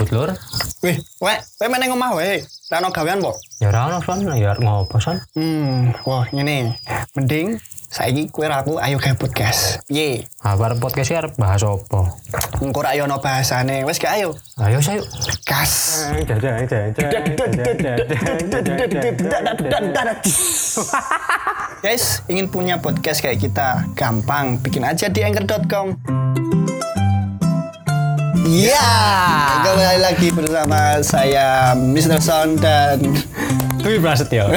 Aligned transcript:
gabut 0.00 0.16
lur. 0.16 0.30
Wih, 0.80 0.96
wek, 1.20 1.44
kowe 1.60 1.68
meneng 1.68 1.92
omah 1.92 2.16
wae. 2.16 2.40
Ra 2.72 2.80
ono 2.80 2.88
gawean 2.88 3.20
po? 3.20 3.36
Ya 3.60 3.68
ora 3.68 3.92
ono 3.92 4.00
son, 4.00 4.24
ya 4.32 4.56
ngopo 4.56 4.96
son? 4.96 5.20
Hmm, 5.36 5.92
wah 6.08 6.24
ngene. 6.32 6.72
Mending 7.12 7.60
saiki 7.92 8.32
kowe 8.32 8.48
ra 8.48 8.64
aku 8.64 8.80
ayo 8.80 8.96
gawe 8.96 9.12
podcast. 9.20 9.84
Piye? 9.84 10.24
Ah, 10.40 10.56
bar 10.56 10.72
podcast 10.80 11.12
arep 11.12 11.36
bahas 11.36 11.60
apa? 11.68 12.16
Engko 12.64 12.80
ra 12.80 12.96
ono 12.96 13.20
bahasane. 13.20 13.84
Wes 13.84 14.00
gak 14.00 14.16
ayo. 14.16 14.32
Ayo 14.56 14.80
sayo. 14.80 15.04
Gas. 15.44 16.00
Guys, 21.84 22.24
ingin 22.32 22.48
punya 22.48 22.80
podcast 22.80 23.20
kayak 23.20 23.36
kita? 23.36 23.84
Gampang, 23.92 24.64
bikin 24.64 24.80
aja 24.80 25.12
di 25.12 25.20
anchor.com. 25.20 26.79
Ya, 28.40 28.88
kembali 29.60 30.00
lagi 30.00 30.28
bersama 30.32 30.96
saya 31.02 31.76
Mr. 31.76 32.16
Son 32.18 32.56
dan 32.56 32.96
Dwi 33.78 34.00
Prasetyo. 34.00 34.48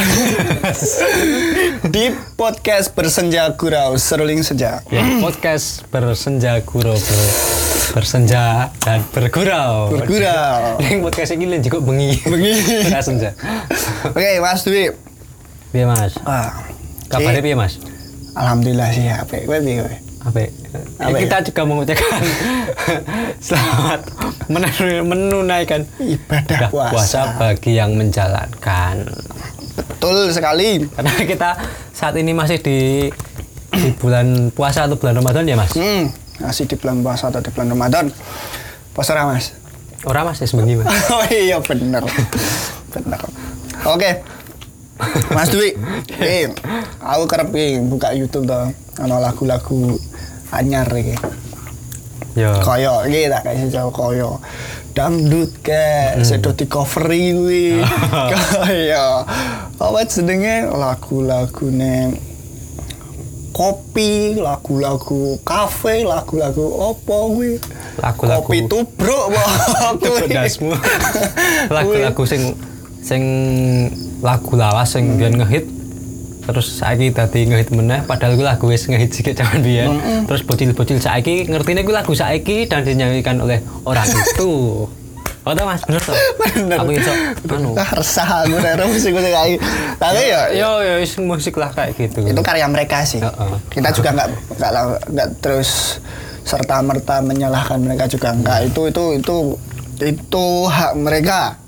di 1.84 2.12
podcast 2.36 2.96
Bersenja 2.96 3.52
Gurau 3.54 4.00
Seruling 4.00 4.40
Senja. 4.40 4.80
ya, 4.88 5.04
podcast 5.20 5.84
bersenja 5.92 6.64
gurau 6.64 6.96
ber, 6.96 7.20
bersenja 7.92 8.72
dan 8.80 9.04
bergurau. 9.12 9.92
Bergurau. 9.92 10.80
Yang 10.80 11.00
podcast 11.04 11.32
ini 11.36 11.60
juga 11.60 11.84
bengi. 11.84 12.24
Bengi. 12.24 12.54
Ora 12.88 13.02
senja. 13.04 13.36
Oke, 14.08 14.40
Mas 14.40 14.64
Dwi. 14.64 14.96
Piye 15.72 15.84
Mas? 15.84 16.16
Ah, 16.24 16.64
Kabarnya 17.12 17.44
piye 17.44 17.58
Mas? 17.58 17.82
Alhamdulillah 18.34 18.90
sih, 18.96 19.12
apa? 19.12 19.44
Kowe 19.44 19.60
piye 19.60 19.84
kowe? 19.84 19.96
Apa? 20.30 20.63
Apa? 20.98 21.18
kita 21.18 21.38
juga 21.44 21.62
mengucapkan 21.64 22.22
selamat 23.48 24.00
menun- 24.48 25.06
menunaikan 25.06 25.86
Ibadah 25.98 26.70
puasa. 26.70 26.92
puasa. 26.92 27.20
bagi 27.38 27.78
yang 27.78 27.94
menjalankan. 27.94 29.06
Betul 29.74 30.30
sekali. 30.30 30.86
Karena 30.88 31.14
kita 31.20 31.50
saat 31.92 32.14
ini 32.16 32.32
masih 32.32 32.58
di 32.58 33.10
di 33.74 33.90
bulan 33.96 34.50
puasa 34.50 34.86
atau 34.86 34.98
bulan 34.98 35.18
Ramadan 35.18 35.44
ya 35.44 35.56
Mas? 35.56 35.74
Hmm, 35.74 36.14
masih 36.40 36.66
di 36.66 36.76
bulan 36.76 37.02
puasa 37.02 37.30
atau 37.30 37.42
di 37.42 37.50
bulan 37.50 37.70
Ramadan. 37.70 38.06
Puasa 38.92 39.14
ra, 39.14 39.26
Mas? 39.26 39.54
Orang 40.04 40.28
Mas 40.28 40.38
ya 40.38 40.48
sebengi 40.48 40.78
Mas. 40.78 40.90
Oh 41.10 41.26
iya 41.28 41.58
bener. 41.60 42.06
bener. 42.90 43.22
Oke. 43.84 44.12
Mas 45.34 45.50
Dwi, 45.50 45.74
eh, 46.22 46.48
aku 47.02 47.26
kerep 47.26 47.50
iki 47.50 47.82
buka 47.82 48.14
YouTube 48.14 48.46
ana 48.96 49.18
lagu-lagu 49.20 49.98
anyar 50.54 50.88
iki. 50.94 51.18
Yo. 52.34 52.50
Kaya 52.62 53.06
iki 53.06 53.30
tak 53.30 53.42
kasih 53.46 53.70
jauh 53.70 53.94
kaya 53.94 54.32
dangdut 54.94 55.50
ke, 55.62 56.18
Hmm. 56.18 56.26
sedo 56.26 56.54
di 56.54 56.66
coveri 56.66 57.34
kuwi. 57.34 57.66
Kaya 58.38 59.26
apa 59.78 60.00
jenenge 60.06 60.70
lagu-lagune 60.70 62.14
kopi, 63.54 64.34
lagu-lagu 64.38 65.38
kafe, 65.46 66.02
lagu-lagu 66.02 66.66
opo 66.90 67.38
kuwi. 67.38 67.62
Lagu-lagu- 68.02 68.46
kopi 68.46 68.66
tubruk 68.66 69.26
kuwi. 70.02 70.26
Pedasmu. 70.26 70.74
Lagu-lagu 71.76 72.24
sing 72.26 72.58
sing 73.04 73.24
lagu 74.24 74.54
lawas 74.56 74.90
sing 74.90 75.18
biyen 75.18 75.38
ngehit 75.38 75.66
terus 76.44 76.68
saiki 76.76 77.16
dadi 77.16 77.48
ngehit 77.48 77.72
meneh 77.72 78.04
padahal 78.04 78.36
kuwi 78.36 78.44
lagu 78.44 78.66
wis 78.68 78.84
ngehit 78.88 79.16
sikit 79.16 79.40
zaman 79.40 79.64
biyen. 79.64 79.96
Terus 80.28 80.44
bocil-bocil 80.44 81.00
saiki 81.00 81.48
ngertine 81.48 81.88
kuwi 81.88 81.96
lagu 81.96 82.12
saiki 82.12 82.68
dan 82.68 82.84
dinyanyikan 82.84 83.40
oleh 83.40 83.64
orang 83.88 84.08
itu. 84.08 84.54
Oh 85.44 85.52
tau 85.52 85.68
Mas, 85.68 85.84
bener 85.84 86.00
toh? 86.00 86.16
Bener. 86.56 86.80
Aku 86.80 86.92
iso 86.96 87.12
anu. 87.52 87.76
Ah, 87.76 88.00
resah 88.00 88.48
aku 88.48 88.64
nek 88.64 88.80
musik 88.88 89.12
musik 89.12 89.28
kayak 89.28 89.60
Tapi 90.00 90.24
ya, 90.24 90.48
ya, 90.56 90.72
Yo 90.80 91.04
yo 91.04 91.24
musik 91.28 91.60
lah 91.60 91.68
kayak 91.76 92.00
gitu. 92.00 92.24
itu 92.24 92.40
karya 92.40 92.64
mereka 92.72 93.04
sih. 93.04 93.20
Heeh. 93.20 93.52
Kita 93.68 93.92
juga 93.92 94.16
nggak 94.16 94.28
nggak 94.56 94.72
nggak 95.12 95.28
terus 95.44 96.00
serta 96.48 96.80
merta 96.80 97.20
menyalahkan 97.20 97.76
mereka 97.84 98.08
juga 98.08 98.32
nggak. 98.32 98.72
Itu 98.72 98.88
itu 98.88 99.04
itu 99.20 99.36
itu 100.00 100.46
hak 100.72 100.96
mereka. 100.96 101.60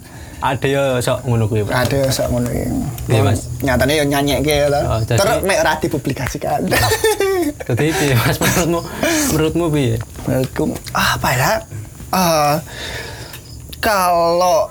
Ada 0.45 0.67
yo 0.69 0.83
sok 1.01 1.25
ngono 1.25 1.49
kuwi. 1.49 1.65
Ada 1.65 2.05
sak 2.13 2.29
ngono 2.29 2.45
iki. 2.53 2.69
Iya, 3.09 3.21
Mas. 3.25 3.49
Nyatanya 3.65 3.93
ya 3.97 4.05
nyanyi 4.05 4.31
ya 4.37 4.69
Oh, 4.85 5.01
jadi- 5.01 5.17
Terus 5.17 5.37
mek 5.41 5.57
ora 5.57 5.73
dipublikasikan. 5.81 6.61
Dadi 7.65 7.89
piye 7.89 8.13
Mas 8.13 8.37
menurutmu? 8.37 8.79
Menurutmu 9.33 9.65
piye? 9.73 9.95
Menurutku 10.29 10.63
apa 10.93 11.29
ya? 11.33 11.51
Eh, 12.13 12.55
kalau 13.81 14.69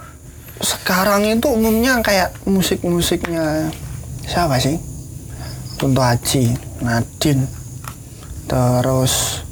sekarang 0.63 1.27
itu 1.27 1.51
umumnya 1.51 1.99
kayak 2.01 2.31
musik-musiknya 2.47 3.75
siapa 4.25 4.63
sih? 4.63 4.79
Kunto 5.75 6.01
Aji, 6.01 6.55
Nadine, 6.87 7.51
terus 8.47 9.43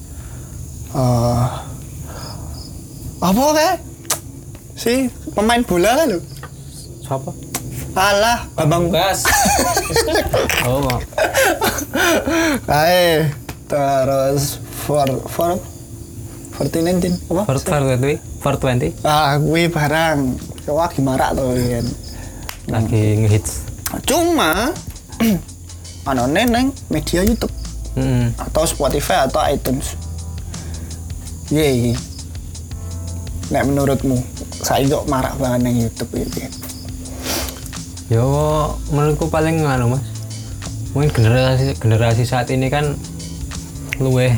eh 0.95 1.45
apa 3.19 3.43
kayak 3.55 3.77
si 4.83 5.07
pemain 5.31 5.63
bola 5.63 5.95
kan 5.95 6.07
lo? 6.11 6.19
Siapa? 7.07 7.31
Alah, 7.93 8.49
Bambang 8.57 8.89
Gas. 8.89 9.23
oh, 10.67 10.81
maaf. 10.83 11.03
Kae 12.65 13.29
terus 13.69 14.59
for 14.83 15.07
for 15.29 15.55
1419 16.59 17.31
apa? 17.31 17.43
Twenty, 17.61 18.15
Fort 18.41 18.59
Twenty 18.59 18.89
Ah, 19.05 19.37
kuwi 19.37 19.69
barang. 19.69 20.19
Wah, 20.67 20.89
gimana 20.89 21.31
tuh 21.31 21.53
kan. 21.53 21.87
lagi 22.71 23.23
ngehits. 23.23 23.67
Cuma 24.03 24.73
ana 26.09 26.25
neng 26.27 26.73
media 26.89 27.23
YouTube 27.23 27.53
Hmm. 27.93 28.33
atau 28.41 28.65
Spotify 28.65 29.29
atau 29.29 29.45
iTunes. 29.45 30.01
Iya, 31.53 31.93
iya. 31.93 31.97
Nek 33.53 33.69
menurutmu, 33.69 34.17
saya 34.63 34.87
kok 34.87 35.11
marak 35.11 35.35
banget 35.43 35.61
neng 35.67 35.77
YouTube 35.83 36.13
ini. 36.15 36.47
Yo, 38.07 38.27
menurutku 38.95 39.27
paling 39.27 39.67
nganu 39.67 39.99
mas. 39.99 40.07
Mungkin 40.95 41.11
generasi 41.11 41.75
generasi 41.83 42.23
saat 42.23 42.47
ini 42.55 42.71
kan 42.71 42.95
luweh 43.99 44.31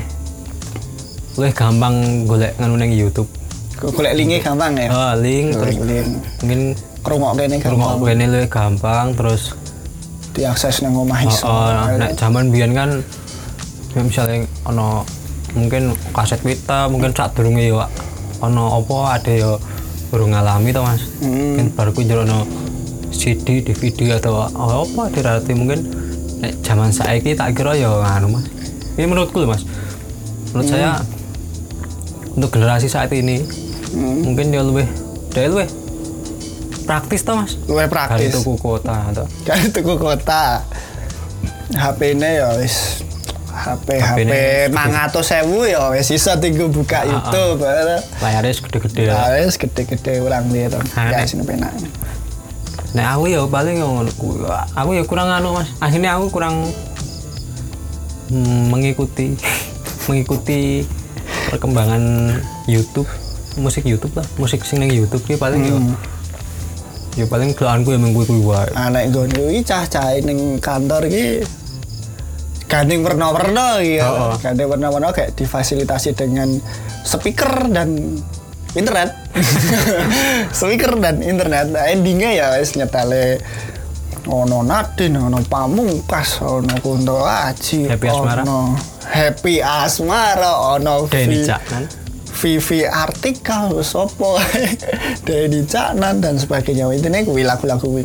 luweh 1.37 1.53
gampang 1.53 2.25
golek 2.25 2.57
nganu 2.57 2.81
neng 2.81 2.97
YouTube. 2.97 3.29
Golek 3.77 4.17
linknya 4.17 4.41
gampang 4.41 4.73
ya. 4.81 4.89
Oh, 4.89 5.13
link 5.21 5.53
terus 5.53 5.77
link. 5.85 6.09
mungkin 6.41 6.61
Kerungok 7.05 7.33
kene 7.37 7.57
gampang 7.61 8.01
ini 8.17 8.25
luwih 8.25 8.49
gampang 8.49 9.13
terus 9.13 9.53
diakses 10.35 10.83
nang 10.83 10.99
omah 10.99 11.21
oh, 11.21 11.31
iso. 11.31 11.47
oh, 11.47 11.71
nek 11.95 12.17
zaman 12.19 12.51
biyen 12.51 12.75
kan 12.75 12.91
ya 13.95 14.03
misalnya 14.03 14.43
ono 14.67 15.07
mungkin 15.55 15.95
kaset 16.11 16.43
pita 16.43 16.91
mungkin 16.91 17.15
saat 17.15 17.31
durunge 17.39 17.71
yo 17.71 17.79
ono 18.43 18.83
apa 18.83 19.21
ada 19.21 19.31
yo 19.31 19.53
burung 20.15 20.31
ngalami 20.31 20.71
to 20.71 20.79
mas. 20.79 21.03
Hmm. 21.19 21.59
mungkin 21.59 21.67
baru 21.75 21.91
ku 21.91 22.07
ono 22.07 22.47
CD 23.11 23.67
DVD 23.67 24.23
atau 24.23 24.47
apa 24.47 25.11
dirarti 25.11 25.59
mungkin. 25.59 25.83
Nek 26.39 26.63
zaman 26.63 26.95
saiki 26.95 27.35
tak 27.35 27.59
kira 27.59 27.75
ya 27.75 27.91
anu 28.15 28.39
mas. 28.39 28.47
Ini 28.95 29.11
menurutku 29.11 29.43
loh 29.43 29.51
mas. 29.51 29.67
Menurut 30.55 30.71
saya 30.71 31.03
untuk 32.39 32.55
generasi 32.55 32.87
saat 32.87 33.11
ini 33.11 33.43
Hmm. 33.95 34.27
mungkin 34.27 34.51
dia 34.51 34.59
lebih 34.59 34.91
dia 35.31 35.47
lebih 35.47 35.71
praktis 36.83 37.23
toh 37.23 37.39
mas. 37.39 37.55
Dari 37.67 37.87
praktis. 37.87 38.35
tuku 38.35 38.55
kota 38.59 39.11
atau 39.11 39.27
kan 39.47 39.71
tuku 39.71 39.95
kota. 39.95 40.63
HP 41.75 42.15
ini 42.15 42.39
ya 42.39 42.55
wis 42.59 43.04
HP 43.65 43.89
HP 43.97 44.29
HP-ne 44.29 44.43
mangatus 44.69 45.33
sewu 45.33 45.65
ya 45.65 45.89
wis 45.89 46.13
iso 46.13 46.37
tinggal 46.37 46.69
buka 46.69 47.09
YouTube 47.09 47.65
layarnya 48.21 48.53
segede-gede 48.53 49.09
ya. 49.09 49.17
Nah, 49.17 49.41
wis 49.41 49.57
gede-gede 49.57 50.21
orang 50.21 50.45
dia 50.53 50.69
tuh 50.69 50.85
Ah, 50.93 51.09
ya 51.09 51.25
sini 51.25 51.49
penak 51.49 51.73
Nah 52.95 53.19
aku 53.19 53.27
ya 53.27 53.43
paling. 53.51 53.83
Aku 54.79 54.91
ya 54.95 55.03
kurang 55.03 55.27
anu 55.27 55.59
mas. 55.59 55.67
Akhirnya 55.83 56.15
aku 56.15 56.31
kurang 56.31 56.71
mm, 58.31 58.71
mengikuti 58.71 59.35
mengikuti 60.09 60.87
perkembangan 61.51 62.39
YouTube 62.71 63.11
musik 63.59 63.83
YouTube 63.83 64.15
lah. 64.15 64.27
Musik 64.39 64.63
sing 64.63 64.79
nang 64.79 64.95
YouTube 64.95 65.27
ki 65.27 65.35
paling 65.35 65.67
ya. 65.67 65.75
Ya 67.15 67.27
paling 67.27 67.51
doanku 67.55 67.95
ya 67.95 67.99
minggu 67.99 68.27
kuwi 68.27 68.43
wae. 68.43 68.71
anak 68.75 69.11
gue 69.11 69.27
nih 69.31 69.63
cah-cah 69.63 70.19
ning 70.23 70.59
kantor 70.63 71.07
ki 71.11 71.43
gandeng 72.75 73.07
warna-warna 73.07 73.79
Oh, 73.79 73.81
ya 73.81 74.07
oh. 74.11 74.35
gandeng 74.43 74.67
warna-warna 74.67 75.15
kayak 75.15 75.39
difasilitasi 75.39 76.19
dengan 76.19 76.59
speaker 77.07 77.71
dan 77.71 78.19
internet 78.75 79.15
speaker 80.59 80.99
dan 80.99 81.23
internet 81.23 81.71
nah, 81.71 81.87
endingnya 81.87 82.31
ya 82.35 82.47
wis 82.59 82.75
nyetale 82.75 83.39
ono 84.25 84.65
Nadine, 84.65 85.21
ono 85.21 85.37
Pamungkas, 85.45 86.41
ono 86.41 86.81
Kunto 86.81 87.29
Aji, 87.29 87.85
Happy 87.93 88.09
Asmara. 88.09 88.41
ono 88.41 88.73
Happy 89.05 89.61
Asmara, 89.61 90.81
ono 90.81 91.05
Denny 91.13 91.45
Vi- 91.45 91.47
Cak 91.47 91.63
kan. 91.69 91.85
Vivi 92.35 92.83
artikel 92.83 93.85
sopo 93.85 94.41
Dedi 95.29 95.61
Caknan 95.65 96.19
dan 96.19 96.35
sebagainya 96.35 96.91
intinya 96.91 97.23
kuwi 97.23 97.47
lagu-lagu 97.47 97.87
oh, 97.87 98.01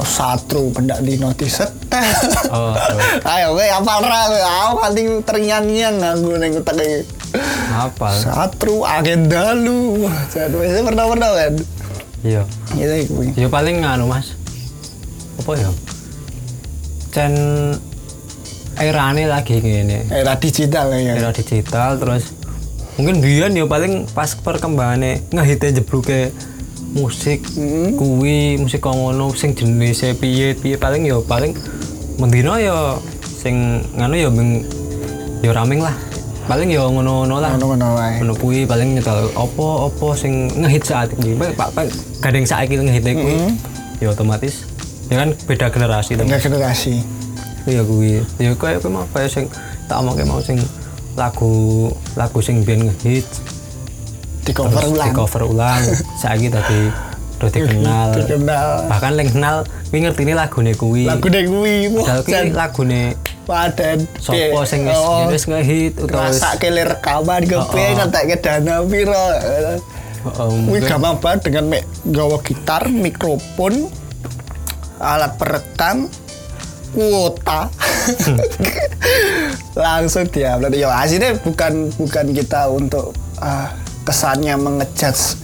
satru 0.00 0.70
pendak 0.70 1.00
dino 1.00 1.28
disetel 1.32 1.76
Oh, 2.48 2.72
terus. 2.72 3.04
ayo 3.22 3.52
kowe 3.52 3.66
apal 3.66 4.00
ra 4.00 4.20
aku 4.64 4.74
kanthi 4.78 5.02
terngiang-ngiang 5.22 5.96
nganggo 5.96 6.34
ning 6.36 6.52
utek 6.54 6.76
iki 6.76 7.00
Hafal. 7.68 8.12
satru 8.14 8.80
agenda 8.82 9.52
lu 9.52 10.08
jadi 10.28 10.52
wis 10.52 10.72
pernah-pernah 10.78 11.30
kan 11.30 11.54
Iya. 12.22 12.42
itu 12.72 13.10
kuwi 13.10 13.34
Ya 13.34 13.48
paling 13.48 13.82
nganu 13.82 14.06
Mas. 14.06 14.38
Apa 15.36 15.58
ya? 15.58 15.70
Cen 17.10 17.34
erane 18.74 19.26
lagi 19.26 19.58
ngene. 19.58 20.06
era 20.08 20.32
digital 20.34 20.94
ya 20.94 21.12
Era 21.14 21.30
digital 21.30 21.98
terus 21.98 22.30
mungkin 22.94 23.18
biyen 23.18 23.52
ya 23.52 23.64
paling 23.64 24.06
pas 24.06 24.32
perkembangannya 24.34 25.24
ngehite 25.28 25.72
jebluke 25.74 26.30
musik 26.92 27.40
Hmm. 27.56 27.96
kuwi 27.96 28.60
musik 28.60 28.84
kok 28.84 28.92
ngono 28.92 29.32
sing 29.32 29.56
jenise 29.56 30.12
piye 30.12 30.52
piye 30.52 30.76
paling 30.76 31.08
ya 31.08 31.16
paling 31.24 31.56
mendino 32.20 32.56
ya 32.56 32.96
sing 33.22 33.80
nganu 33.96 34.14
ya 34.16 34.28
ming 34.28 34.62
ya 35.40 35.50
raming 35.56 35.80
lah. 35.80 35.96
Paling 36.42 36.68
ya 36.68 36.84
ngono-ngono 36.84 37.38
lah. 37.38 37.54
Ngono-ngono 37.56 37.88
wae. 37.96 38.18
Ngono 38.20 38.34
kuwi 38.36 38.58
paling 38.66 38.98
nyetel 38.98 39.30
opo 39.32 39.88
opo 39.88 40.12
sing 40.12 40.52
ngehit 40.52 40.84
saat 40.84 41.08
ini 41.18 41.32
pak 41.38 41.70
pak 41.72 41.88
gading 42.20 42.44
saiki 42.44 42.76
ngehit 42.76 43.02
kuwi 43.02 43.34
Hmm. 43.34 43.52
ya 44.02 44.10
otomatis 44.10 44.66
ya 45.08 45.22
kan 45.22 45.30
beda 45.46 45.70
generasi 45.70 46.18
Enggak 46.18 46.44
generasi. 46.44 47.00
Iya 47.64 47.82
kuwi. 47.86 48.20
Ya 48.42 48.52
kayak 48.58 48.82
kuwi 48.82 48.90
mau 48.90 49.06
kayak 49.14 49.30
sing 49.30 49.44
tak 49.88 49.96
omongke 50.02 50.26
mau 50.26 50.42
sing 50.42 50.58
lagu 51.16 51.88
lagu 52.18 52.38
sing 52.42 52.64
biyen 52.66 52.90
ngehit 52.90 53.26
di 54.42 54.52
cover 54.54 54.82
ulang. 54.90 55.08
di 55.08 55.10
cover 55.14 55.42
ulang. 55.46 55.82
Saiki 56.20 56.48
tadi 56.50 56.80
udah 57.42 57.50
dikenal 57.50 58.08
dikenal 58.14 58.66
bahkan 58.86 59.18
yang 59.18 59.26
kenal 59.34 59.56
kuwi 59.90 59.98
ngertine 60.06 60.32
lagune 60.38 60.72
kuwi. 60.78 61.04
Lagu 61.10 61.26
deh 61.26 61.42
kuwi 61.42 61.90
padahal 61.90 62.22
kuwi 62.22 62.50
lagune 62.54 63.02
paden 63.42 63.98
sopo 64.22 64.62
sing 64.62 64.86
wis 64.86 64.94
Oh, 64.94 65.26
wis 65.26 65.44
ngehit 65.50 65.98
utawa 65.98 66.30
wis 66.30 66.38
ngerasa 66.38 66.62
kele 66.62 66.82
rekaman 66.86 67.42
Oh, 67.50 67.66
oh. 67.66 67.74
ngetek 67.74 68.24
ke 68.30 68.36
dana 68.38 68.86
piro. 68.86 69.26
Heeh, 69.42 69.78
Wih 70.70 70.82
gampang 70.86 71.18
banget 71.18 71.50
dengan 71.50 71.74
me 71.74 71.82
gawa 72.06 72.38
gitar, 72.46 72.86
mikrofon, 72.86 73.90
alat 75.02 75.34
perekam, 75.34 76.06
kuota, 76.94 77.66
langsung 79.82 80.30
diupload. 80.30 80.78
Ya 80.78 80.94
aslinya 80.94 81.34
bukan 81.42 81.90
bukan 81.98 82.26
kita 82.38 82.70
untuk 82.70 83.10
ah, 83.42 83.74
kesannya 84.02 84.54
mengejudge 84.56 85.38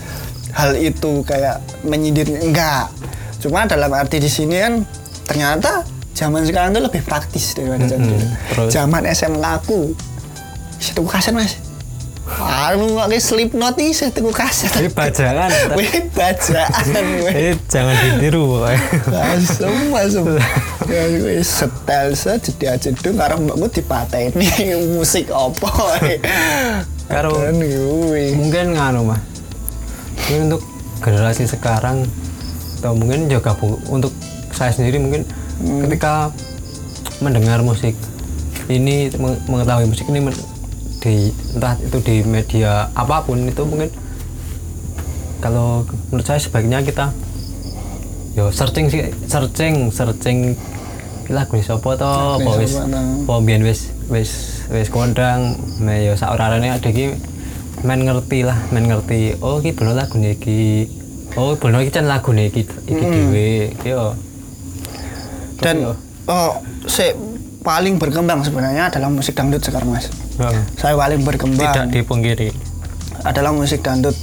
hal 0.52 0.74
itu 0.74 1.22
kayak 1.22 1.58
menyindir 1.82 2.26
enggak. 2.26 2.90
Cuma 3.38 3.64
dalam 3.64 3.94
arti 3.94 4.18
di 4.18 4.26
sini 4.26 4.58
kan 4.58 4.82
ternyata 5.22 5.86
zaman 6.12 6.42
sekarang 6.42 6.74
itu 6.74 6.82
lebih 6.82 7.02
praktis 7.06 7.54
daripada 7.54 7.86
zaman 7.86 8.02
Mm-mm, 8.02 8.18
dulu. 8.18 8.26
terus? 8.50 8.70
Zaman 8.74 9.02
SMK 9.06 9.44
aku, 9.44 9.80
situ 10.82 11.02
kaset 11.06 11.30
mas. 11.30 11.54
Anu 12.28 12.92
pakai 12.92 13.24
slip 13.24 13.56
note 13.56 13.80
nih 13.80 13.96
saya 13.96 14.12
tuku 14.12 14.28
kaset. 14.28 14.68
Ini 14.76 14.92
bajangan 14.92 15.48
Wih 15.80 16.12
bacaan 16.12 16.84
eh 17.32 17.56
jangan 17.72 17.96
ditiru. 17.96 18.60
Langsung 19.08 19.94
masuk. 19.94 20.26
Ya 20.88 21.04
setel 21.44 22.16
saja 22.16 22.48
aja 22.72 22.88
dong 22.96 23.20
karena 23.20 23.36
mbakku 23.36 23.68
dipateni 23.68 24.48
musik 24.96 25.28
apa. 25.28 25.68
Karo- 27.08 27.40
mungkin 28.34 28.66
nganu 28.72 29.00
mah 29.02 29.20
mungkin 30.20 30.40
untuk 30.46 30.62
generasi 31.00 31.44
sekarang 31.44 32.04
atau 32.78 32.92
mungkin 32.92 33.26
juga 33.26 33.52
bu- 33.52 33.80
untuk 33.88 34.12
saya 34.50 34.70
sendiri 34.70 34.98
mungkin 34.98 35.24
ketika 35.82 36.30
mendengar 37.18 37.58
musik 37.60 37.96
ini 38.68 39.08
meng- 39.14 39.40
mengetahui 39.46 39.88
musik 39.88 40.06
ini 40.06 40.20
men- 40.22 40.46
di 40.98 41.30
entah 41.54 41.78
itu 41.78 41.98
di 42.00 42.16
media 42.22 42.90
apa 42.92 43.22
pun 43.22 43.40
itu 43.40 43.62
mungkin 43.62 43.88
kalau 45.38 45.86
menurut 46.10 46.26
saya 46.26 46.36
sebaiknya 46.36 46.82
kita 46.82 47.14
yo 48.34 48.50
searching 48.50 48.86
sih 48.86 49.06
searching 49.24 49.88
searching 49.88 50.58
lagu 51.28 51.54
ini 51.54 51.62
siapa 51.62 51.94
to 51.94 52.06
apa 52.36 52.50
wis 52.58 52.74
apa 53.24 53.34
wis 53.60 53.80
wis 54.08 54.64
wis 54.72 54.88
kondang. 54.88 55.56
Me 55.80 56.04
yo 56.04 56.16
sak 56.16 56.34
orane 56.34 56.68
ada 56.72 56.88
iki 56.88 57.14
men 57.86 58.02
ngerti 58.02 58.42
lah 58.42 58.58
men 58.74 58.90
ngerti 58.90 59.38
oh 59.38 59.62
iki 59.62 59.72
bener 59.76 59.94
lagu 59.94 60.18
iki. 60.18 60.88
Oh 61.36 61.54
bener 61.54 61.84
iki 61.84 61.92
can 61.94 62.08
lagu 62.08 62.32
iki 62.34 62.66
iki 62.66 63.04
dhewe 63.04 63.48
yo 63.84 64.16
Dan 65.58 65.90
oh, 66.30 66.52
se 66.86 67.14
paling 67.66 67.98
berkembang 67.98 68.46
sebenarnya 68.46 68.88
adalah 68.88 69.10
musik 69.10 69.34
dangdut 69.34 69.60
sekarang 69.60 69.90
mas. 69.90 70.06
Saya 70.78 70.94
paling 70.94 71.26
berkembang. 71.26 71.74
Tidak 71.74 71.86
dipungkiri 71.90 72.50
adalah 73.26 73.50
musik 73.50 73.82
dangdut. 73.82 74.14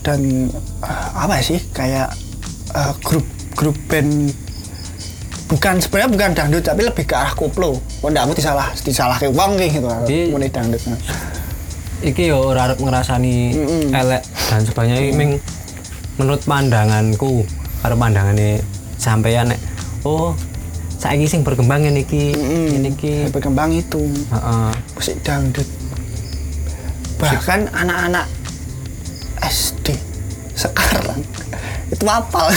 Dan 0.00 0.48
eh, 0.80 1.08
apa 1.12 1.42
sih? 1.42 1.58
Kayak 1.74 2.14
eh, 2.72 2.92
grup 3.02 3.26
grup 3.58 3.76
band 3.90 4.32
bukan 5.50 5.82
sebenarnya 5.82 6.10
bukan 6.10 6.30
dangdut 6.32 6.62
tapi 6.62 6.86
lebih 6.86 7.04
ke 7.04 7.12
arah 7.12 7.34
koplo. 7.34 7.82
Ndak 8.00 8.22
aku 8.22 8.34
disalah 8.38 8.70
disalah 8.80 9.18
ke 9.18 9.26
wong 9.28 9.58
gitu 9.58 9.90
Di- 10.06 10.30
musik 10.30 10.54
dangdut. 10.54 10.80
iki 12.00 12.32
yo 12.32 12.40
ora 12.48 12.64
arep 12.64 12.80
ngrasani 12.80 13.52
Mm-mm. 13.52 13.92
elek 13.92 14.24
dan 14.48 14.64
sebagainya 14.64 15.12
ming 15.12 15.36
menurut 16.16 16.40
pandanganku 16.48 17.44
karo 17.84 17.92
pandangane 17.92 18.64
sampeyan 18.96 19.52
nek 19.52 19.60
oh 20.08 20.32
saiki 20.96 21.28
sing 21.28 21.44
berkembang 21.44 21.84
ngene 21.84 22.00
iki 22.00 22.32
ngene 22.32 22.96
iki 22.96 23.28
berkembang 23.28 23.76
itu 23.76 24.00
heeh 24.32 24.72
musik 24.96 25.20
dangdut. 25.20 25.68
Bahkan 27.20 27.68
anak-anak 27.68 28.24
SD 29.44 29.92
sekarang 30.56 31.20
itu 31.90 32.04
apal 32.06 32.46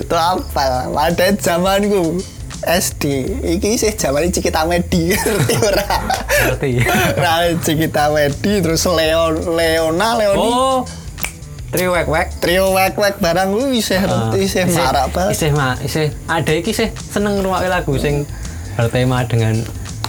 itu 0.00 0.16
apal. 0.16 0.72
Pada 0.96 1.26
zamanku 1.36 2.24
SD 2.64 3.04
iki 3.54 3.78
sih 3.78 3.92
zaman 3.94 4.32
Cikita 4.32 4.64
Medi. 4.64 5.14
Ngerti 5.14 5.54
ora? 5.62 5.86
Ngerti. 6.48 6.70
Nah, 7.20 7.52
Cikita 7.60 8.10
Medi 8.10 8.64
terus 8.64 8.88
Leon 8.88 9.54
Leona 9.54 10.18
Leoni. 10.18 10.48
Oh 10.48 10.82
trio 11.68 11.92
wek 11.92 12.08
wek. 12.08 12.28
Trio 12.40 12.72
wek 12.72 12.96
wek 12.96 13.14
barang 13.20 13.52
lu 13.52 13.68
isih 13.76 14.00
ngerti 14.00 14.48
isih 14.48 14.64
marak 14.72 15.12
banget. 15.12 15.36
isih 15.36 15.50
mah 15.52 15.76
isih. 15.84 16.08
Ada 16.24 16.52
iki 16.56 16.72
sih 16.72 16.88
seneng 16.96 17.40
ngrungokke 17.40 17.68
lagu 17.68 17.92
sing 18.00 18.24
bertema 18.76 19.24
dengan 19.28 19.60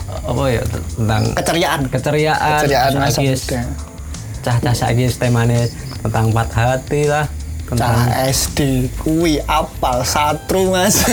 apa 0.07 0.43
ya 0.47 0.63
tentang 0.95 1.23
keceriaan. 1.35 1.79
keceriaan. 1.91 2.59
Keceriaan 2.63 2.91
masa 2.95 3.21
muda. 3.21 3.61
cah-cah 4.39 4.71
saiki 4.71 5.11
temane 5.19 5.67
tentang 6.03 6.31
empat 6.31 6.49
hati 6.55 7.07
lah. 7.07 7.25
Tentang 7.69 8.09
Cah 8.09 8.25
SD 8.33 8.89
kuwi 8.97 9.37
apal 9.45 10.01
satru 10.01 10.73
mas. 10.73 11.05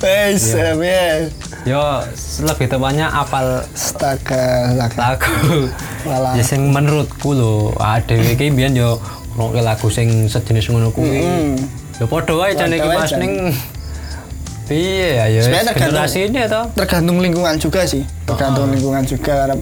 Wes 0.00 0.42
Iya. 0.56 0.72
yes 0.72 1.28
yo 1.68 2.00
lebih 2.40 2.72
tepatnya 2.72 3.12
apal 3.12 3.68
astaga. 3.68 4.72
lagu. 4.72 5.68
Ya 6.08 6.40
sing 6.40 6.72
menurutku 6.72 7.36
lho 7.36 7.76
dhewe 8.08 8.32
iki 8.32 8.48
biyen 8.48 8.72
yo 8.72 8.96
ngrungokne 9.36 9.60
lagu 9.60 9.92
sing 9.92 10.24
sejenis 10.24 10.72
ngono 10.72 10.88
kuwi. 10.88 11.20
Mm. 11.20 11.56
yo 12.00 12.04
padha 12.08 12.32
wae 12.32 12.56
jan 12.56 12.72
iki 12.72 12.88
Mas 12.88 13.12
ning 13.20 13.52
piye 14.64 15.20
ya 15.20 15.24
ya 15.28 15.40
generasi 15.76 16.32
ini 16.32 16.48
atau 16.48 16.64
tergantung 16.72 17.20
lingkungan 17.20 17.60
juga 17.60 17.84
sih. 17.84 18.08
Tergantung 18.24 18.72
lingkungan 18.72 19.04
juga 19.04 19.52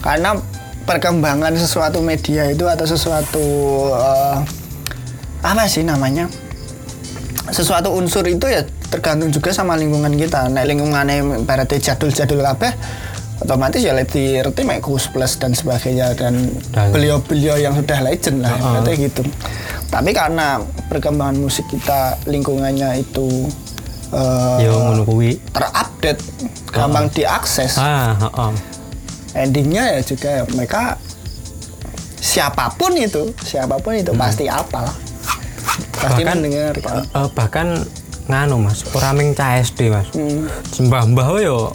karena 0.00 0.40
perkembangan 0.84 1.54
sesuatu 1.56 2.00
media 2.00 2.48
itu 2.50 2.64
atau 2.66 2.86
sesuatu 2.86 3.44
eh, 3.94 4.36
apa 5.40 5.64
sih 5.66 5.84
namanya? 5.84 6.28
Sesuatu 7.50 7.90
unsur 7.96 8.22
itu 8.28 8.46
ya 8.46 8.62
tergantung 8.92 9.32
juga 9.32 9.50
sama 9.50 9.74
lingkungan 9.74 10.14
kita. 10.14 10.46
Nek 10.52 10.66
lingkungannya 10.68 11.42
berarti 11.42 11.80
jadul-jadul 11.82 12.40
kabeh 12.44 12.72
otomatis 13.40 13.80
ya 13.80 13.96
lebih 13.96 14.44
ngerti 14.44 14.60
mek 14.68 14.84
Gus 14.84 15.08
Plus 15.08 15.40
dan 15.40 15.56
sebagainya 15.56 16.12
dan 16.12 16.52
Dan- 16.70 16.92
beliau-beliau 16.92 17.56
yang 17.56 17.72
sudah 17.72 17.98
legend 18.04 18.44
lah 18.44 18.52
berarti 18.54 19.08
gitu. 19.08 19.22
Tapi 19.90 20.10
karena 20.12 20.60
perkembangan 20.92 21.40
musik 21.40 21.66
kita 21.72 22.20
lingkungannya 22.28 23.00
itu 23.00 23.48
kuwi. 25.06 25.40
terupdate, 25.54 26.20
gampang 26.70 27.06
diakses. 27.10 27.78
ah 27.80 28.14
heeh 28.18 28.79
Endingnya 29.32 29.94
ya 29.94 30.00
juga 30.00 30.42
mereka 30.50 30.98
siapa 32.16 32.68
pun 32.74 32.92
itu, 32.92 33.30
siapa 33.40 33.78
pun 33.78 33.94
itu 33.94 34.10
pasti 34.12 34.44
apal. 34.44 34.84
Pasti 35.92 36.22
Bahkan- 36.22 36.36
mendengarkan. 36.36 36.94
Eh, 37.06 37.28
bahkan 37.30 37.66
nganu 38.26 38.56
Mas 38.60 38.86
ora 38.88 39.10
ming 39.10 39.32
cah 39.32 39.58
SD 39.58 39.88
Mas 39.88 40.06
Hmm. 40.10 40.46
mbah-mbah 40.80 41.28
yo 41.40 41.74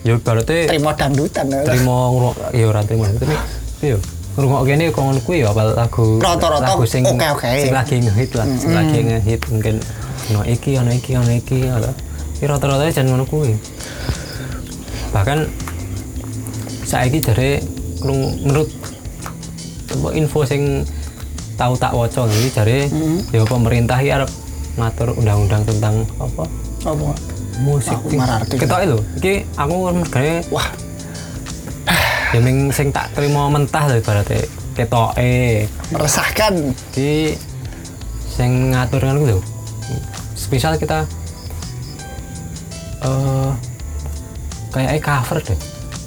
ya 0.00 0.14
berarti 0.16 0.64
terima 0.66 0.94
dangdutan 0.94 1.44
ya. 1.44 1.60
terima 1.62 2.08
ngrungok 2.08 2.34
ya 2.50 2.64
ora 2.64 2.80
terima 2.80 3.04
tapi 3.10 3.36
yo 3.84 3.98
ngrungok 4.32 4.62
kene 4.64 4.84
kon 4.88 5.18
kuwi 5.20 5.42
ya 5.42 5.50
apa 5.50 5.74
lagu 5.74 6.16
Rata-rata 6.16 6.72
lagu 6.72 6.86
sing 6.86 7.02
oke-oke. 7.04 7.50
sing 7.58 7.74
lagi 7.74 7.96
ngehit 7.98 8.30
lah 8.32 8.46
sing 8.54 8.70
lagi 8.70 8.98
ngehit 9.02 9.40
mungkin 9.50 9.74
ono 10.30 10.40
iki 10.46 10.70
ono 10.74 10.90
iki 10.90 11.10
ono 11.12 11.32
iki 11.34 11.58
ya 11.66 11.76
rata-rata 12.40 12.86
jan 12.88 13.10
ngono 13.10 13.26
kuwi 13.26 13.52
bahkan 15.10 15.50
saiki 16.90 17.22
jare 17.22 17.62
krung- 18.02 18.34
menurut 18.42 18.66
info 20.10 20.42
sing 20.42 20.82
tahu 21.54 21.78
tak 21.78 21.94
waca 21.94 22.26
iki 22.26 22.50
jare 22.50 22.78
ya 23.30 23.46
pemerintah 23.46 23.94
iki 24.02 24.10
arep 24.10 24.30
ngatur 24.74 25.14
undang-undang 25.14 25.62
tentang 25.62 25.94
apa? 26.18 26.44
Apa? 26.82 27.12
musik. 27.60 27.92
Aku 27.92 28.16
mararti. 28.16 28.56
ketoke 28.56 28.84
lho 28.88 28.98
iki 29.20 29.44
aku 29.54 29.74
mergane 29.92 30.40
Wah, 30.48 30.64
ya 32.32 32.40
ming 32.40 32.72
sing 32.72 32.88
tak 32.88 33.12
terima 33.12 33.52
mentah 33.52 33.84
lho 33.86 34.00
ibaratnya 34.00 34.48
ketoke. 34.72 35.68
Meresahkan. 35.92 36.54
iki 36.90 37.36
sing 38.26 38.72
ngatur 38.72 39.04
kan 39.04 39.20
lho. 39.20 39.38
Misal 40.50 40.74
kita 40.80 41.04
eh 43.00 43.50
kayak 44.72 44.98
cover 44.98 45.38
deh 45.44 45.58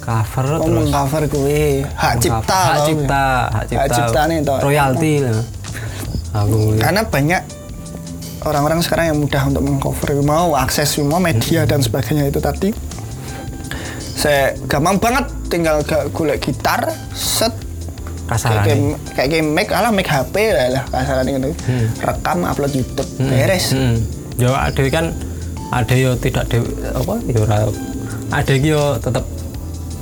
cover 0.04 0.60
Oh, 0.60 0.68
terus 0.68 0.92
cover 0.92 1.22
kuwi 1.32 1.80
hak 1.96 2.14
cipta. 2.20 2.60
hak 2.68 2.78
cipta 2.84 3.26
hak 3.48 3.64
cipta, 3.72 3.94
cipta 3.96 4.20
nih, 4.28 4.38
toh. 4.44 4.58
royalti 4.60 5.12
lah 5.24 5.40
aku 6.36 6.76
Karena 6.76 7.02
banyak 7.08 7.42
orang-orang 8.44 8.80
sekarang 8.84 9.04
yang 9.10 9.18
mudah 9.18 9.42
untuk 9.48 9.62
mengcover 9.64 10.20
mau 10.20 10.52
akses 10.54 11.00
semua 11.00 11.16
media 11.16 11.64
dan 11.64 11.80
sebagainya 11.80 12.28
itu 12.28 12.38
tadi. 12.38 12.70
Saya 14.14 14.56
gampang 14.70 15.00
banget 15.00 15.26
tinggal 15.48 15.80
golek 16.12 16.40
gitar, 16.44 16.92
set 17.12 17.52
kayak 18.24 18.96
kayak 19.12 19.28
game 19.28 19.52
mic 19.52 19.68
ala 19.68 19.92
mic 19.92 20.08
HP 20.08 20.32
lah 20.52 20.80
lah 20.80 20.84
kasaran 20.88 21.28
gitu. 21.28 21.50
Rekam 22.00 22.44
upload 22.48 22.72
YouTube 22.72 23.08
beres. 23.20 23.76
hmm. 23.76 23.96
yo 24.40 24.50
ada 24.52 24.80
kan 24.88 25.12
ada 25.70 25.94
yo 25.94 26.16
tidak 26.16 26.48
de, 26.48 26.58
apa 26.96 27.14
yo 27.28 27.42
ada 28.32 28.52
yo 28.56 28.96
tetap 28.96 29.24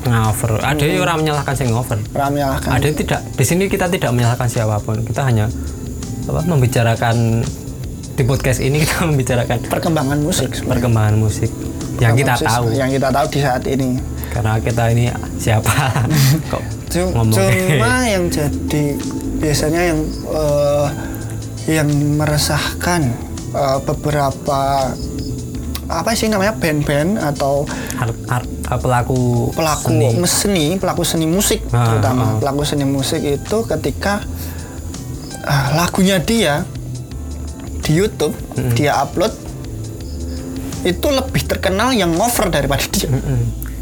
ngover. 0.05 0.51
Ada 0.59 0.83
yo 0.83 1.03
orang 1.03 1.21
menyalahkan 1.21 1.55
sing 1.55 1.69
ngover? 1.71 1.99
Ora 2.11 2.27
menyalahkan. 2.29 2.71
ada 2.71 2.85
yang 2.85 2.97
tidak? 2.97 3.21
Di 3.33 3.45
sini 3.45 3.65
kita 3.67 3.87
tidak 3.87 4.11
menyalahkan 4.11 4.47
siapa 4.47 4.79
pun. 4.79 5.03
Kita 5.03 5.23
hanya 5.23 5.47
apa 6.23 6.41
membicarakan 6.43 7.43
di 8.13 8.23
podcast 8.23 8.61
ini 8.61 8.83
kita 8.83 9.03
membicarakan 9.09 9.57
perkembangan 9.67 10.19
musik 10.19 10.51
sebenarnya. 10.53 10.71
perkembangan 10.79 11.15
musik. 11.17 11.51
Yang 11.97 12.13
kita 12.21 12.33
Perkembangan 12.35 12.51
tahu. 12.51 12.65
musik 12.67 12.79
Yang 12.79 12.91
kita 12.93 13.09
tahu 13.11 13.27
di 13.29 13.39
saat 13.41 13.65
ini. 13.67 13.91
karena 14.33 14.53
kita 14.59 14.83
ini 14.89 15.05
siapa? 15.37 15.75
Kok 16.53 16.63
ngomong 17.13 17.37
Cuma 17.37 17.93
yang 18.05 18.25
jadi 18.29 18.85
biasanya 19.37 19.93
yang 19.93 20.01
eh, 20.29 20.87
yang 21.69 21.89
meresahkan 22.17 23.13
eh, 23.53 23.79
beberapa 23.85 24.89
apa 25.85 26.11
sih 26.13 26.33
namanya 26.33 26.57
band-band 26.57 27.21
atau 27.21 27.69
art, 27.97 28.17
art, 28.27 28.49
pelaku 28.79 29.51
pelaku 29.53 29.91
seni. 29.91 30.29
seni, 30.29 30.67
pelaku 30.79 31.03
seni 31.05 31.27
musik 31.27 31.61
Ah, 31.73 31.93
terutama 31.93 32.25
ah. 32.25 32.39
pelaku 32.39 32.63
seni 32.65 32.85
musik 32.87 33.21
itu 33.21 33.57
ketika 33.69 34.23
ah, 35.45 35.77
lagunya 35.77 36.23
dia 36.23 36.65
di 37.83 37.99
YouTube 37.99 38.33
dia 38.79 39.03
upload 39.03 39.35
itu 40.83 41.07
lebih 41.11 41.43
terkenal 41.47 41.95
yang 41.95 42.11
ngover 42.15 42.51
daripada 42.51 42.83
dia. 42.91 43.07
Mm-mm. 43.11 43.41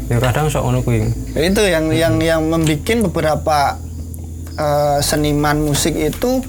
ya 0.09 0.17
kadang 0.21 0.49
sok 0.49 0.69
ngono 0.69 0.79
kuwi 0.85 1.09
itu 1.33 1.61
yang 1.65 1.89
yang 1.93 2.15
yang 2.21 2.41
membuat 2.45 3.09
beberapa 3.09 3.79
eh, 4.57 4.99
seniman 4.99 5.61
musik 5.61 5.95
itu 5.95 6.41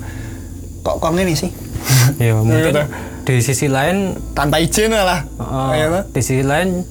kok 0.83 0.97
kok 0.99 1.15
ini 1.15 1.35
sih 1.39 1.51
ya 2.23 2.35
mungkin 2.37 2.75
Iya, 2.75 2.85
di 3.23 3.39
sisi 3.39 3.71
lain 3.71 4.19
tanpa 4.35 4.59
izin 4.59 4.91
lah 4.91 5.23
uh, 5.39 6.03
di 6.11 6.21
sisi 6.21 6.43
lain 6.43 6.83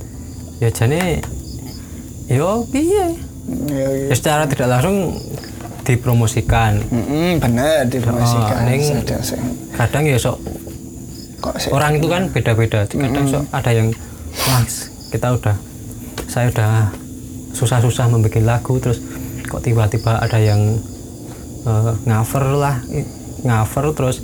ya 0.64 0.72
jane 0.72 1.20
yo 2.32 2.64
piye? 2.72 3.20
Ya 3.68 4.16
secara 4.16 4.48
tidak 4.48 4.72
langsung 4.72 5.20
dipromosikan. 5.84 6.80
Mm-mm, 6.88 7.44
bener 7.44 7.90
dipromosikan. 7.92 8.64
Oh, 8.64 9.20
sih. 9.20 9.40
kadang 9.76 10.04
ya 10.08 10.16
sok 10.16 10.38
kok 11.42 11.58
orang 11.74 11.98
itu 12.00 12.08
kan 12.08 12.30
beda-beda. 12.32 12.88
Kadang 12.88 13.26
sok 13.28 13.44
ada 13.52 13.72
yang 13.74 13.92
wah 14.48 14.64
kita 15.12 15.28
udah 15.36 15.56
saya 16.32 16.48
udah 16.48 16.96
susah-susah 17.52 18.08
membuat 18.08 18.40
lagu 18.40 18.80
terus 18.80 19.04
kok 19.52 19.60
tiba-tiba 19.60 20.16
ada 20.24 20.40
yang 20.40 20.80
eh, 21.68 21.94
ngover 22.08 22.46
lah 22.56 22.80
ngover 23.44 23.86
terus 23.92 24.24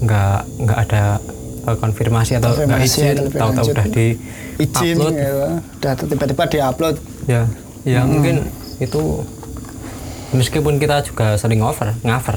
nggak 0.00 0.40
nggak 0.62 0.78
ada 0.86 1.18
eh, 1.66 1.76
konfirmasi 1.76 2.38
atau 2.40 2.56
nggak 2.56 2.80
Konfirmasi 2.80 2.98
izin 3.00 3.16
tahu-tahu 3.32 3.66
udah 3.72 3.86
di 3.88 4.06
izin 4.60 4.96
upload. 4.96 5.14
ya, 5.16 5.30
udah 5.80 5.92
tiba-tiba 5.96 6.44
diupload 6.48 6.96
ya 7.28 7.42
ya 7.84 8.04
mungkin 8.04 8.44
itu 8.80 9.02
meskipun 10.36 10.78
kita 10.78 11.04
juga 11.04 11.36
sering 11.36 11.60
over 11.64 11.96
ngover 12.04 12.36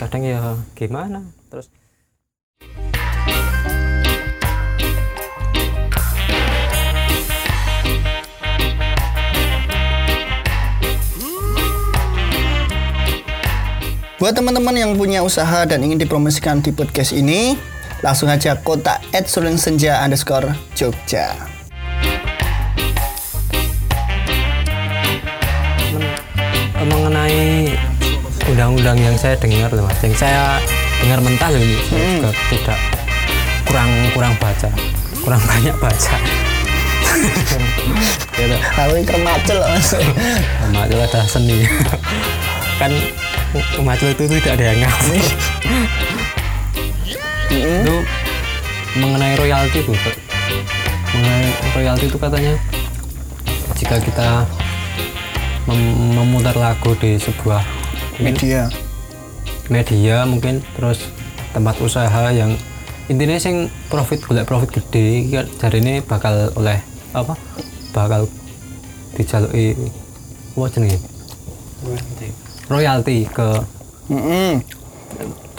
kadang 0.00 0.24
ya 0.24 0.56
gimana? 0.72 1.20
Terus 1.52 1.68
Buat 14.20 14.36
teman-teman 14.36 14.76
yang 14.76 14.92
punya 15.00 15.24
usaha 15.24 15.64
dan 15.64 15.80
ingin 15.80 15.96
dipromosikan 15.96 16.60
di 16.60 16.76
podcast 16.76 17.16
ini, 17.16 17.56
langsung 18.00 18.32
aja 18.32 18.56
kontak 18.56 19.04
at 19.12 19.28
senja 19.28 20.00
underscore 20.00 20.56
Jogja. 20.72 21.36
Men- 25.92 26.88
mengenai 26.88 27.76
undang-undang 28.48 28.96
yang 28.96 29.16
saya 29.20 29.36
dengar 29.36 29.68
loh 29.76 29.84
mas. 29.84 30.00
Yang 30.00 30.16
saya 30.16 30.56
dengar 31.04 31.20
mentah 31.20 31.48
loh 31.52 31.60
ini 31.60 31.76
saya 31.84 32.04
juga 32.16 32.30
tidak 32.48 32.78
kurang 33.68 33.90
kurang 34.16 34.34
baca. 34.40 34.70
Kurang 35.20 35.42
banyak 35.44 35.76
baca. 35.76 36.16
Gitu. 38.40 38.56
Aku 38.56 38.96
ini 38.96 39.04
kermacel 39.04 39.60
loh 39.60 39.68
mas. 39.68 39.92
sama 39.92 40.88
itu 40.88 40.96
ada 40.96 41.20
seni. 41.28 41.68
Kan 42.80 42.96
Macul 43.84 44.14
itu 44.14 44.24
tidak 44.30 44.56
ada 44.56 44.72
yang 44.72 44.88
ngaku 47.50 47.82
itu 47.82 47.96
mengenai 48.96 49.34
royalti 49.34 49.78
Pak. 49.82 50.14
mengenai 51.10 51.46
royalti 51.74 52.04
itu 52.06 52.18
katanya 52.18 52.54
jika 53.74 53.96
kita 53.98 54.28
mem- 55.66 56.14
memutar 56.14 56.54
lagu 56.54 56.94
di 56.96 57.18
sebuah 57.18 57.62
Media. 58.20 58.68
media 59.66 60.28
mungkin 60.28 60.60
terus 60.76 61.08
tempat 61.50 61.80
usaha 61.80 62.30
yang 62.30 62.52
intinya 63.08 63.40
sing 63.40 63.66
profit 63.88 64.20
golek 64.20 64.44
profit 64.44 64.70
gede 64.70 65.24
iki 65.24 65.34
jari 65.56 65.78
ini 65.80 65.94
bakal 65.98 66.52
oleh 66.54 66.78
apa 67.10 67.34
bakal 67.90 68.28
dijalui 69.16 69.74
apa 70.54 70.66
jenenge 70.68 70.98
royalti 72.68 73.26
ke 73.26 73.48
Mm-mm. 74.10 74.62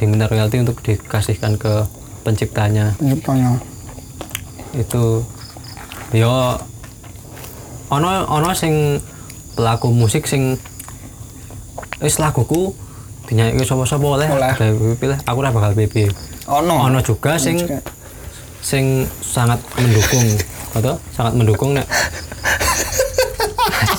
Diminta 0.01 0.25
royalti 0.25 0.57
untuk 0.57 0.81
dikasihkan 0.81 1.61
ke 1.61 1.85
penciptanya 2.25 2.97
Penciptanya. 2.97 3.53
itu 4.73 5.21
yo 6.11 6.57
ono 7.87 8.09
ono 8.25 8.49
sing 8.57 8.97
pelaku 9.53 9.93
musik 9.93 10.25
sing 10.25 10.57
wis 12.01 12.17
laguku 12.17 12.73
dinyanyi 13.29 13.61
sapa-sapa 13.61 14.01
oleh 14.01 14.27
pilih 14.97 15.17
aku 15.21 15.37
ora 15.37 15.53
bakal 15.53 15.77
PP 15.77 16.09
Ono. 16.49 16.89
ono 16.89 16.97
juga 17.05 17.37
sing 17.37 17.61
juga. 17.61 17.77
sing 18.59 19.05
sangat 19.21 19.61
mendukung 19.77 20.25
atau 20.81 20.97
sangat 21.13 21.33
mendukung 21.37 21.77
nek 21.77 21.85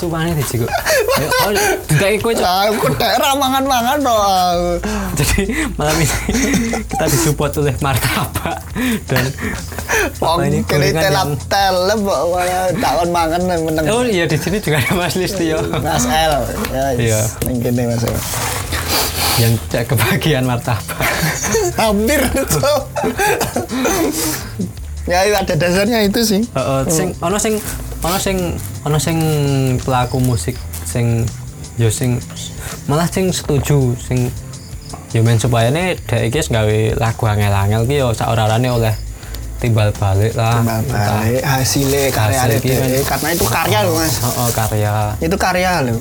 Supane 0.03 0.35
dijigo. 0.35 0.67
Ya, 1.13 1.29
oh, 1.29 1.53
juga 1.93 2.07
ikut 2.09 2.39
Aku 2.41 2.89
daerah 2.97 3.37
mangan-mangan 3.37 3.99
dong. 4.01 4.59
Jadi 5.19 5.69
malam 5.77 5.97
ini 6.01 6.17
kita 6.89 7.05
disupport 7.05 7.53
oleh 7.61 7.75
martabak 7.85 8.65
dan 9.09 9.25
Wong 10.19 10.41
ini 10.49 10.65
kene 10.65 10.89
telap 10.97 11.37
telep 11.47 12.01
takon 12.81 13.11
mangan 13.13 13.41
meneng. 13.45 13.85
Oh 13.93 14.05
iya 14.09 14.25
di 14.25 14.41
sini 14.41 14.59
juga 14.59 14.81
ada 14.81 14.93
Mas 14.97 15.15
Listio 15.19 15.61
Mas 15.85 16.09
L. 16.09 16.33
Ya, 16.73 16.85
Iya. 16.97 17.21
Ning 17.45 17.61
kene 17.61 17.83
Mas 17.93 18.05
L. 18.09 18.17
yang 19.41 19.53
cek 19.73 19.89
kebagian 19.93 20.45
martabak. 20.45 21.01
Hampir 21.81 22.21
ya 25.03 25.27
iya, 25.27 25.43
ada 25.43 25.55
dasarnya 25.59 26.07
itu 26.07 26.21
sih. 26.23 26.43
Heeh, 26.55 26.81
sing 26.87 27.09
ono 27.19 27.37
sing 27.41 27.59
ono 28.07 28.19
sing 28.23 28.37
ono 28.87 28.99
sing 29.03 29.19
pelaku 29.83 30.23
musik 30.23 30.55
sing 30.93 31.25
yo 31.81 31.89
sing 31.89 32.21
malah 32.85 33.09
sing 33.09 33.33
setuju 33.33 33.97
sing 33.97 34.29
yo 35.17 35.25
men 35.25 35.41
supaya 35.41 35.73
nih 35.73 35.97
dek 36.05 36.29
iki 36.29 36.45
wis 36.45 36.53
gawe 36.53 36.79
lagu 37.01 37.25
angel-angel 37.25 37.89
ki 37.89 37.97
yo 38.05 38.13
saorarane 38.13 38.69
oleh 38.69 38.93
timbal 39.57 39.89
balik 39.97 40.37
lah. 40.37 40.61
Timbal 40.61 40.83
balik 40.85 41.41
hasilnya 41.41 42.11
karya 42.13 42.39
Hasil 42.45 42.61
deh 42.61 43.03
karena 43.07 43.29
itu 43.31 43.47
karya 43.47 43.79
loh 43.87 43.95
mas. 43.95 44.19
Oh, 44.21 44.45
oh, 44.45 44.49
karya. 44.53 45.15
Itu 45.23 45.37
karya 45.39 45.87
loh 45.87 45.97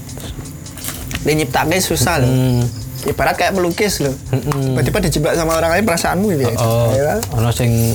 dia 1.21 1.33
nyiptakan 1.37 1.77
susah 1.77 2.17
loh 2.17 2.29
hmm. 2.29 3.09
ibarat 3.13 3.37
kayak 3.37 3.53
melukis 3.53 4.01
loh 4.01 4.13
Mm-mm. 4.33 4.73
tiba-tiba 4.73 4.97
dijebak 5.05 5.33
sama 5.37 5.57
orang 5.57 5.77
lain 5.77 5.85
perasaanmu 5.85 6.33
ya 6.33 6.49
oh 6.57 6.89
Ya 6.97 7.03
kan? 7.13 7.19
ono 7.37 7.49
sing 7.53 7.93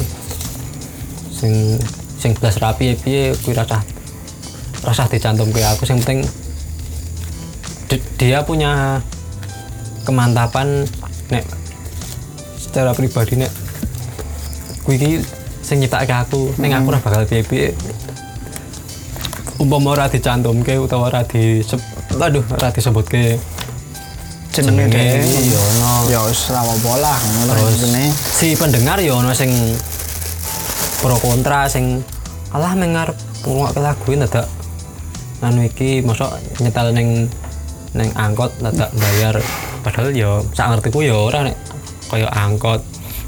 sing 1.35 1.75
sing 2.23 2.31
belas 2.39 2.57
rapi 2.63 2.95
piye 2.95 3.35
kuwi 3.43 3.53
rasa 3.53 3.83
rasa 4.87 5.11
dicantum 5.11 5.51
ke 5.51 5.61
aku. 5.67 5.83
Sing 5.83 5.99
penting 6.01 6.23
di- 7.87 8.05
dia 8.19 8.43
punya 8.43 9.01
kemantapan 10.07 10.87
nek 11.31 11.45
secara 12.59 12.95
pribadi 12.95 13.39
nek 13.39 13.51
kuwi 14.87 14.95
iki 14.99 15.11
sing 15.67 15.83
nyiptake 15.83 16.15
aku 16.15 16.55
ning 16.63 16.71
aku 16.71 16.95
ora 16.95 17.03
bakal 17.03 17.27
piye-piye. 17.27 17.75
Umpama 19.59 19.99
ora 19.99 20.07
dicantumke 20.07 20.79
utawa 20.79 21.11
ora 21.11 21.27
di 21.27 21.65
aduh 22.17 22.45
ora 22.55 22.69
disebutke 22.71 23.41
jenenge 24.53 25.03
ya 25.51 25.59
ono. 25.59 25.93
Ya 26.07 26.21
wis 26.29 26.49
ra 26.55 26.63
apa 26.63 26.93
lah 27.03 27.19
terus 27.51 27.83
si 28.37 28.55
pendengar 28.55 29.03
ya 29.03 29.17
ono 29.17 29.35
sing 29.35 29.51
pro 31.03 31.19
kontra 31.19 31.67
sing 31.67 32.01
alah 32.55 32.73
mengar 32.79 33.11
ngrungokke 33.43 33.81
lagu 33.83 34.11
dadak 34.17 34.47
anu 35.45 35.67
iki 35.67 36.01
mosok 36.01 36.33
nyetel 36.63 36.95
ning 36.97 37.29
ning 37.97 38.13
angkot 38.15 38.53
dadak 38.61 38.93
bayar. 38.93 39.41
Padahal 39.81 40.13
ya 40.13 40.39
sak 40.53 40.77
ngertiku 40.77 41.01
ya 41.03 41.17
ora 41.17 41.49
nek. 41.49 41.57
Kaya 42.07 42.29
angkot 42.31 42.85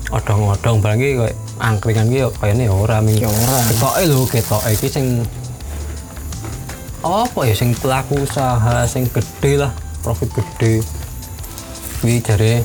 odong-odong 0.09 0.79
barang 0.81 1.01
iki 1.01 1.15
kaya 1.19 1.35
angkringan 1.61 2.07
iki 2.09 2.21
kayane 2.39 2.65
ya 2.69 2.75
ora 2.77 3.03
ming 3.03 3.17
Ya 3.19 3.29
ora. 3.29 3.59
ketoke 3.69 4.03
lho 4.07 4.21
ketoke 4.29 4.71
iki 4.73 4.89
sing 4.89 5.07
apa 7.05 7.41
ya 7.47 7.55
sing 7.55 7.73
pelaku 7.79 8.23
usaha 8.23 8.85
sing 8.85 9.09
gede 9.11 9.65
lah 9.65 9.73
profit 10.05 10.29
gede. 10.33 10.85
Kuwi 11.99 12.23
jare 12.23 12.63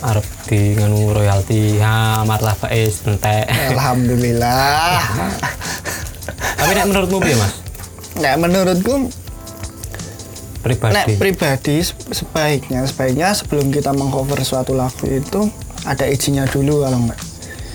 arep 0.00 0.24
di 0.48 0.72
nganu 0.80 1.12
royalti 1.12 1.76
ha 1.82 2.24
martabak 2.24 2.72
es 2.72 3.04
entek 3.04 3.50
alhamdulillah. 3.74 5.02
Tapi 6.56 6.72
nek 6.72 6.86
menurutmu 6.88 7.18
piye 7.20 7.36
Mas? 7.36 7.52
Nah 8.20 8.34
menurutku 8.36 9.12
pribadi. 10.60 10.94
Nek 10.94 11.06
pribadi 11.16 11.80
se- 11.80 11.96
sebaiknya 12.14 12.84
sebaiknya 12.84 13.32
sebelum 13.32 13.68
kita 13.68 13.90
mengcover 13.90 14.40
suatu 14.40 14.72
lagu 14.72 15.04
itu 15.04 15.48
ada 15.82 16.04
izinnya 16.04 16.44
dulu 16.44 16.82
kalau 16.82 17.00
enggak. 17.00 17.20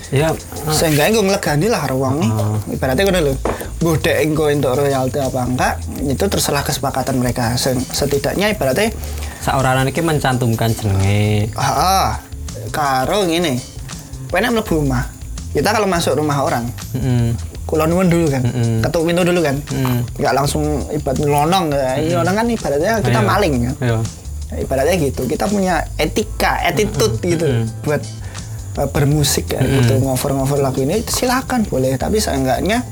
Ya 0.10 0.30
sehingga 0.70 1.10
gue 1.10 1.20
ngelegani 1.20 1.66
lah 1.66 1.84
ruangnya 1.86 2.30
Ah. 2.30 2.56
ibaratnya 2.68 3.04
gue 3.04 3.16
dulu 3.16 3.34
bude 3.82 4.14
engko 4.16 4.48
untuk 4.48 4.78
royalti 4.78 5.18
apa 5.18 5.42
enggak 5.44 5.74
itu 6.00 6.24
terserah 6.24 6.62
kesepakatan 6.62 7.18
mereka. 7.18 7.54
Se- 7.56 7.74
setidaknya 7.92 8.50
ibaratnya 8.50 8.94
seorang 9.42 9.86
iki 9.86 10.00
mencantumkan 10.00 10.72
jenenge. 10.72 11.50
Ah 11.54 12.22
karo 12.70 13.26
gini 13.26 13.58
enak 14.28 14.52
mlebu 14.52 14.74
rumah 14.78 15.08
kita 15.50 15.72
kalau 15.72 15.88
masuk 15.88 16.14
rumah 16.14 16.36
orang 16.38 16.68
heeh 16.92 17.32
kulon 17.76 17.92
nuwun 17.92 18.08
dulu 18.08 18.28
kan 18.32 18.42
Mm-mm. 18.42 18.80
ketuk 18.80 19.04
pintu 19.04 19.22
dulu 19.22 19.40
kan 19.44 19.56
Mm. 19.68 20.00
nggak 20.16 20.34
langsung 20.34 20.64
ibarat 20.90 21.18
nyelonong 21.20 21.66
ya. 21.70 21.92
ini 22.00 22.14
orang 22.16 22.36
kan 22.36 22.48
ibaratnya 22.48 22.94
kita 23.04 23.20
Ayo. 23.20 23.28
maling 23.28 23.54
kan 23.62 23.76
Ayo. 23.84 23.98
ibaratnya 24.56 24.96
gitu 24.98 25.22
kita 25.28 25.46
punya 25.46 25.76
etika 25.96 26.64
attitude 26.64 27.20
gitu 27.20 27.46
buat 27.84 28.00
uh, 28.76 28.88
bermusik 28.88 29.52
kayak 29.52 29.68
gitu 29.84 30.00
ngover-ngover 30.00 30.64
lagu 30.64 30.80
ini 30.80 31.04
silakan 31.04 31.68
boleh 31.68 31.94
tapi 31.96 32.18
seenggaknya 32.18 32.88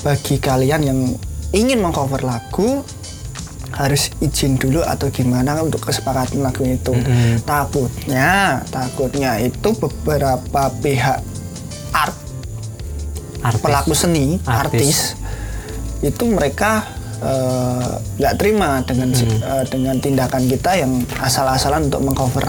bagi 0.00 0.40
kalian 0.40 0.80
yang 0.82 0.98
ingin 1.50 1.78
mengcover 1.78 2.22
lagu 2.22 2.80
harus 3.68 4.10
izin 4.18 4.56
dulu 4.56 4.80
atau 4.80 5.06
gimana 5.08 5.60
untuk 5.60 5.84
kesepakatan 5.84 6.40
lagu 6.40 6.64
itu 6.64 6.90
Mm-mm. 6.90 7.44
takutnya 7.44 8.58
takutnya 8.68 9.38
itu 9.38 9.70
beberapa 9.72 10.72
pihak 10.80 11.20
artis 13.40 13.60
pelaku 13.60 13.92
seni 13.92 14.26
Artis. 14.40 14.58
artis, 14.58 14.96
itu 16.00 16.24
mereka 16.26 16.84
eh, 17.18 17.88
nggak 18.16 18.34
terima 18.36 18.78
dengan 18.80 19.10
Hmm. 19.10 19.42
eh, 19.42 19.64
dengan 19.66 19.96
tindakan 19.96 20.46
kita 20.46 20.70
yang 20.76 20.92
asal-asalan 21.18 21.86
untuk 21.86 21.98
mengcover 22.00 22.46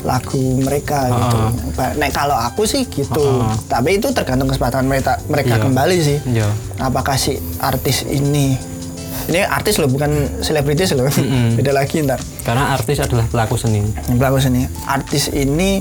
lagu 0.00 0.36
mereka 0.58 1.08
gitu. 1.08 1.36
Ah. 1.38 1.52
Ba- 1.72 1.94
Nek 1.94 2.10
kalau 2.10 2.32
aku 2.32 2.64
sih 2.64 2.84
gitu, 2.84 3.20
Ah. 3.38 3.56
tapi 3.66 3.96
itu 3.96 4.08
tergantung 4.10 4.44
kesempatan 4.46 4.84
mereka 4.84 5.20
mereka 5.24 5.56
Iya. 5.56 5.62
kembali 5.62 5.96
sih. 5.98 6.18
Iya. 6.26 6.48
Apakah 6.78 7.16
si 7.16 7.32
artis 7.58 8.04
ini 8.04 8.56
ini 9.22 9.40
artis 9.40 9.76
loh 9.76 9.86
bukan 9.86 10.10
selebritis 10.40 10.92
loh, 10.92 11.06
Mm-mm. 11.06 11.54
beda 11.56 11.70
lagi 11.70 12.02
ntar 12.02 12.18
karena 12.42 12.74
artis 12.74 12.98
adalah 12.98 13.24
pelaku 13.24 13.54
seni 13.54 13.84
pelaku 14.10 14.36
seni 14.38 14.64
artis 14.84 15.28
ini 15.30 15.78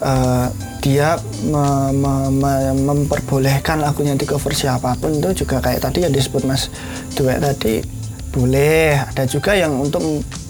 eh, 0.00 0.46
dia 0.88 1.20
me- 1.44 1.92
me- 1.92 2.32
me- 2.32 2.72
memperbolehkan 2.82 3.76
lagunya 3.78 4.16
di 4.16 4.24
cover 4.24 4.56
siapa 4.56 4.96
pun 4.96 5.12
itu 5.12 5.44
juga 5.44 5.60
kayak 5.60 5.84
tadi 5.84 6.00
yang 6.00 6.10
disebut 6.10 6.42
Mas 6.42 6.72
Duet 7.12 7.36
tadi 7.38 7.84
boleh. 8.28 8.96
Ada 9.04 9.24
juga 9.24 9.52
yang 9.52 9.76
untuk 9.76 10.00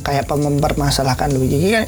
kayak 0.00 0.30
mempermasalahkan 0.30 1.30
lu 1.30 1.42
ini 1.42 1.74
kan 1.74 1.84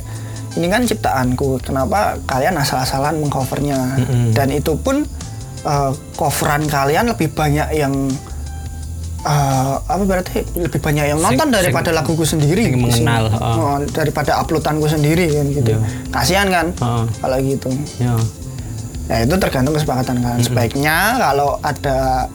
ini 0.50 0.66
kan 0.66 0.82
ciptaanku 0.82 1.62
kenapa 1.62 2.18
kalian 2.24 2.58
asal-asalan 2.58 3.18
mengcovernya? 3.18 3.78
Mm-mm. 3.96 4.34
dan 4.34 4.50
itu 4.50 4.74
pun 4.74 5.06
eh, 5.62 5.90
coveran 6.14 6.66
kalian 6.66 7.06
lebih 7.06 7.30
banyak 7.30 7.70
yang 7.72 7.94
eh, 9.22 9.74
apa 9.78 10.02
berarti? 10.02 10.42
Lebih 10.56 10.80
banyak 10.80 11.04
yang 11.06 11.18
Sing- 11.18 11.26
nonton 11.28 11.46
sing- 11.46 11.56
daripada 11.60 11.90
laguku 11.92 12.24
sendiri. 12.24 12.66
sing 12.66 12.80
mengenal, 12.80 13.28
Sing- 13.28 13.60
oh, 13.60 13.78
daripada 13.92 14.32
uploadanku 14.38 14.86
sendiri 14.86 15.28
kan 15.30 15.46
gitu. 15.50 15.70
Iya. 15.70 15.80
kasihan 16.08 16.48
kan? 16.48 16.66
Heeh. 16.72 17.04
kalau 17.20 17.36
gitu. 17.40 17.68
Ya 17.98 18.14
ya 19.10 19.26
itu 19.26 19.34
tergantung 19.42 19.74
kesepakatan 19.74 20.22
kalian. 20.22 20.42
Sebaiknya 20.46 21.18
kalau 21.18 21.58
ada 21.66 22.30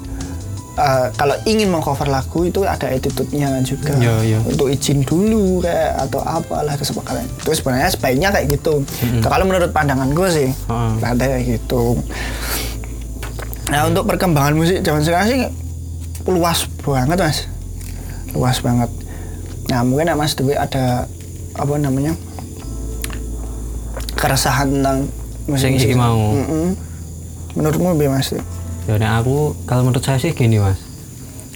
eh, 0.75 1.07
kalau 1.15 1.35
ingin 1.47 1.71
mengcover 1.71 2.11
lagu 2.11 2.43
itu 2.43 2.67
ada 2.67 2.91
attitude-nya 2.91 3.63
juga. 3.63 3.95
Iya, 3.95 4.15
iya. 4.27 4.39
untuk 4.43 4.67
izin 4.67 5.07
dulu 5.07 5.63
kayak 5.63 6.11
atau 6.11 6.19
apalah 6.27 6.75
kesepakatan. 6.75 7.23
Itu 7.39 7.55
sebenarnya 7.55 7.95
sebaiknya 7.95 8.29
kayak 8.35 8.59
gitu. 8.59 8.83
Itu 8.83 9.27
kalau 9.31 9.47
menurut 9.47 9.71
pandangan 9.71 10.11
gue 10.11 10.27
sih 10.27 10.49
Heeh. 10.51 10.91
ada 10.99 11.23
kayak 11.23 11.43
gitu. 11.47 11.95
Nah 13.71 13.87
untuk 13.87 14.03
perkembangan 14.03 14.53
musik 14.53 14.83
zaman 14.83 15.01
sekarang 15.01 15.27
sih 15.31 15.39
luas 16.27 16.67
banget 16.83 17.17
mas. 17.23 17.39
Luas 18.35 18.59
banget. 18.59 18.91
Nah 19.71 19.79
mungkin 19.87 20.11
mas 20.19 20.35
Dewi 20.35 20.59
ada 20.59 21.07
apa 21.55 21.73
namanya 21.79 22.11
keresahan 24.19 24.67
tentang 24.67 25.07
Sing 25.53 25.77
iki 25.77 25.93
mau. 25.93 26.33
menurutmu 27.55 27.95
bi 27.95 28.11
mas 28.11 28.35
Ya 28.85 28.99
nek 28.99 29.23
aku 29.23 29.55
kalau 29.65 29.87
menurut 29.87 30.03
saya 30.03 30.19
sih 30.21 30.33
gini 30.33 30.57
mas. 30.61 30.77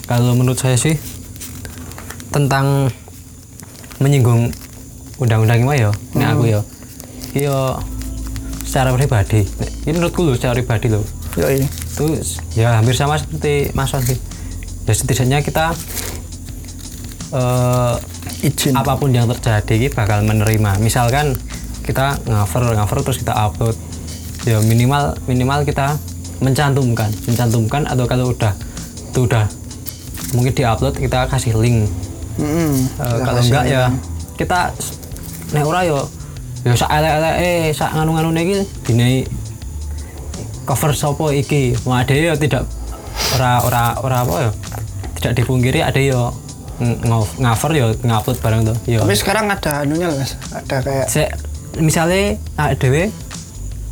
Kalau 0.10 0.34
menurut 0.34 0.58
saya 0.58 0.78
sih 0.78 0.98
tentang 2.34 2.90
menyinggung 4.02 4.50
undang-undang 5.20 5.62
ini 5.62 5.84
ya, 5.84 5.92
nek 6.16 6.28
aku 6.34 6.44
ya, 6.48 6.62
iya 7.36 7.78
secara 8.66 8.96
pribadi. 8.96 9.46
Ini 9.86 9.98
menurutku 9.98 10.26
loh 10.26 10.34
secara 10.34 10.58
pribadi 10.58 10.88
loh. 10.90 11.06
Yoi. 11.38 11.62
Itu 11.66 12.18
ya 12.58 12.80
hampir 12.80 12.96
sama 12.98 13.20
seperti 13.20 13.76
Mas 13.76 13.94
Wan 13.94 14.02
sih. 14.02 14.18
Ya 14.88 14.94
setidaknya 14.96 15.46
kita 15.46 15.76
eh 17.30 17.96
izin 18.42 18.74
apa 18.74 18.98
pun 18.98 19.14
yang 19.14 19.30
terjadi 19.30 19.94
bakal 19.94 20.26
menerima 20.26 20.82
misalkan 20.82 21.38
kita 21.90 22.22
cover 22.22 22.78
cover 22.78 22.98
terus 23.02 23.18
kita 23.18 23.34
upload. 23.34 23.74
Ya 24.46 24.62
minimal 24.62 25.18
minimal 25.26 25.66
kita 25.66 25.98
mencantumkan. 26.38 27.10
Mencantumkan 27.26 27.90
atau 27.90 28.06
kalau 28.06 28.30
udah 28.30 28.54
itu 29.10 29.26
udah 29.26 29.50
mungkin 30.32 30.54
diupload 30.54 30.94
kita 30.96 31.26
kasih 31.26 31.58
link. 31.58 31.90
Mm-mm. 32.38 32.72
Eh, 32.78 33.04
Kita 33.04 33.26
kalau 33.26 33.42
enggak 33.42 33.66
ya 33.66 33.84
kita 34.38 34.60
nek 35.52 35.66
ora 35.66 35.82
yo 35.84 36.06
ya 36.62 36.78
sak 36.78 36.88
elek-elek 36.94 37.36
eh 37.42 37.64
sak 37.74 37.92
nganu-nganu 37.98 38.32
iki 38.38 38.58
dinai 38.86 39.26
cover 40.64 40.94
sopo 40.94 41.34
iki. 41.34 41.74
Wah 41.84 42.06
ada 42.06 42.14
ya 42.14 42.38
tidak 42.38 42.70
ora 43.36 43.60
ora 43.66 43.84
ora 44.00 44.18
apa 44.24 44.34
ya 44.40 44.52
tidak 45.20 45.34
dipungkiri 45.44 45.84
ada 45.84 46.00
yo 46.00 46.32
ng- 46.80 47.28
ngover 47.44 47.72
yo 47.76 47.88
ngupload 48.00 48.38
barang 48.40 48.62
tuh 48.72 48.78
yo 48.88 49.04
tapi 49.04 49.18
sekarang 49.18 49.52
ada 49.52 49.84
anunya 49.84 50.08
mas. 50.08 50.40
Ada 50.54 50.78
kayak 50.80 51.08
misalnya 51.78 52.42
awake 52.58 52.78
dhewe 52.82 53.04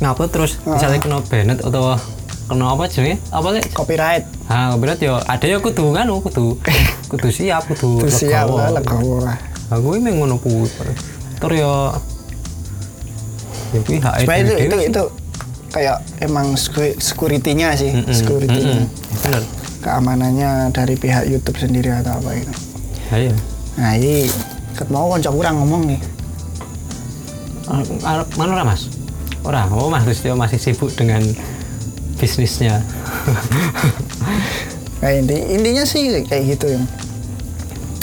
ngupload 0.02 0.30
terus 0.34 0.58
misalnya 0.62 0.98
kena 0.98 1.18
banned 1.26 1.58
atau 1.62 1.94
kena 2.48 2.64
apa 2.72 2.88
jenenge 2.88 3.18
apa 3.30 3.48
lek 3.54 3.64
copyright. 3.76 4.24
Ah 4.48 4.72
copyright 4.74 5.00
yo. 5.04 5.20
Ada 5.22 5.46
yo 5.46 5.58
kudu 5.62 5.94
nganu 5.94 6.18
kudu. 6.24 6.58
Kudu 7.12 7.32
siap 7.32 7.64
kudu 7.72 8.04
terus 8.04 8.20
siap 8.20 8.52
lah 8.52 8.68
legowo 8.68 9.24
lah. 9.24 9.36
Aku 9.72 9.96
ini 9.96 10.12
ngono 10.12 10.36
kuwi. 10.36 10.68
Terus 11.40 11.56
yo 11.56 11.72
ya 13.72 13.80
kuwi 13.84 13.96
hak 14.00 14.14
itu, 14.24 14.54
itu, 14.64 14.76
sih. 14.76 14.88
itu 14.92 15.02
kayak 15.68 15.96
emang 16.24 16.56
secu- 16.56 16.96
security-nya 16.96 17.76
sih 17.76 17.92
Mm-mm, 17.92 18.12
security-nya. 18.12 18.76
mm-mm. 18.84 19.20
bener. 19.24 19.42
Keamanannya 19.84 20.50
dari 20.72 20.96
pihak 20.96 21.28
YouTube 21.28 21.56
sendiri 21.60 21.92
atau 21.92 22.16
apa 22.16 22.30
itu. 22.36 22.52
Ayo. 23.12 23.32
Nah 23.76 23.92
ini 23.96 24.28
ket 24.76 24.88
mau 24.88 25.08
konco 25.08 25.32
kurang 25.32 25.60
ngomong 25.64 25.88
nih. 25.88 26.00
Ah, 26.00 26.04
ah, 26.04 26.17
mana 28.36 28.50
ora 28.58 28.64
mas? 28.64 28.88
Ora 29.44 29.68
oh 29.70 29.92
mas 29.92 30.04
Listio 30.08 30.34
masih 30.34 30.58
sibuk 30.58 30.92
dengan 30.96 31.22
bisnisnya. 32.18 32.80
Nah 34.98 35.14
inti 35.14 35.38
intinya 35.54 35.86
sih 35.86 36.26
kayak 36.26 36.58
gitu 36.58 36.74
ya 36.74 36.82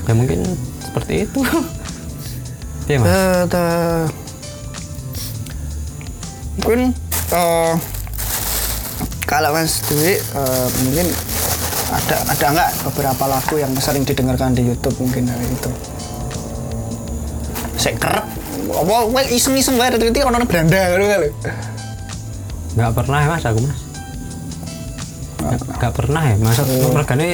ya 0.06 0.14
mungkin 0.14 0.40
seperti 0.82 1.28
itu. 1.28 1.40
Iya 2.86 3.02
mas. 3.02 3.10
Mungkin 6.62 6.94
eh, 7.34 7.74
kalau 9.26 9.50
Mas 9.58 9.82
Dwi 9.90 10.22
eh, 10.22 10.68
mungkin 10.86 11.10
ada 11.90 12.16
ada 12.30 12.46
nggak 12.54 12.72
beberapa 12.86 13.26
lagu 13.26 13.58
yang 13.58 13.74
sering 13.82 14.06
didengarkan 14.06 14.54
di 14.54 14.70
YouTube 14.70 14.94
mungkin 15.02 15.26
dari 15.26 15.50
itu? 15.50 15.72
Saya 17.82 17.98
kerap 17.98 18.35
apa 18.76 18.94
apa 19.08 19.20
iseng-iseng 19.32 19.80
banget 19.80 20.04
itu 20.04 20.20
orang 20.24 20.44
beranda 20.44 20.82
gitu 20.92 21.06
kali 21.08 21.30
nggak 22.76 22.92
pernah 22.92 23.20
ya 23.24 23.28
mas 23.32 23.46
aku 23.48 23.60
mas. 23.64 23.80
Nggak 25.40 25.60
nggak 25.80 25.94
pernah 25.96 26.24
ya 26.28 26.36
mas. 26.44 26.58
Mergane 26.92 27.30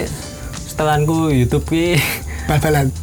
setelanku 0.70 1.34
YouTube 1.34 1.66
ki 1.66 1.98
bal-balan. 2.46 2.94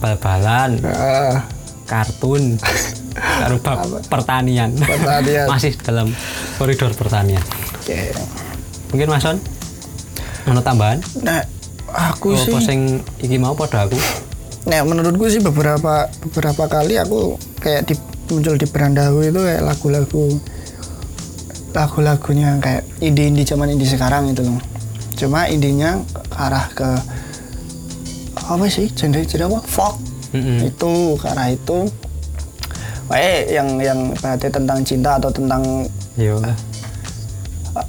Bal-balan. 0.00 0.70
Ah, 0.88 1.44
kartun. 1.84 2.56
Karo 3.14 3.60
bab 3.60 3.78
pertanian. 4.08 4.72
Pertanian. 4.72 5.46
masih 5.52 5.76
dalam 5.84 6.08
koridor 6.56 6.96
pertanian. 6.96 7.44
Oke. 7.76 8.16
Mungkin 8.90 9.08
mas 9.12 9.22
Son 9.22 9.36
ono 10.48 10.60
tambahan? 10.64 11.04
Nah 11.20 11.44
aku 11.92 12.32
oh, 12.32 12.40
sih 12.40 12.56
sing 12.64 13.04
iki 13.20 13.36
mau 13.36 13.52
pada 13.52 13.84
aku 13.84 13.96
Nah, 14.64 14.80
menurutku 14.84 15.28
sih 15.28 15.44
beberapa 15.44 16.08
beberapa 16.24 16.64
kali 16.68 16.96
aku 16.96 17.36
kayak 17.60 17.84
di, 17.84 17.94
muncul 18.32 18.56
di 18.56 18.64
Berandahu 18.64 19.20
itu 19.20 19.40
kayak 19.40 19.62
lagu-lagu 19.62 20.24
lagu-lagunya 21.74 22.56
kayak 22.62 22.86
indie-indie 23.02 23.44
zaman 23.44 23.68
indie 23.76 23.88
sekarang 23.88 24.32
itu 24.32 24.40
loh. 24.40 24.60
Cuma 25.20 25.50
indinya 25.52 26.00
ke 26.08 26.38
arah 26.40 26.66
ke 26.72 26.88
apa 28.44 28.64
sih 28.72 28.88
genre 28.96 29.20
genre 29.28 29.44
apa? 29.52 29.60
Folk. 29.68 29.96
Mm-mm. 30.32 30.70
Itu 30.72 31.20
ke 31.20 31.26
arah 31.28 31.52
itu. 31.52 31.86
Kayak 33.04 33.52
yang 33.52 33.68
yang 33.78 33.98
berarti 34.16 34.48
tentang 34.48 34.80
cinta 34.80 35.20
atau 35.20 35.28
tentang 35.28 35.84
yo 36.16 36.40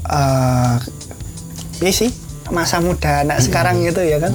eh 0.10 0.76
iya 1.82 1.92
sih 1.94 2.10
masa 2.50 2.82
muda 2.82 3.22
anak 3.22 3.42
sekarang 3.42 3.86
gitu 3.86 4.02
ya 4.02 4.18
kan 4.18 4.34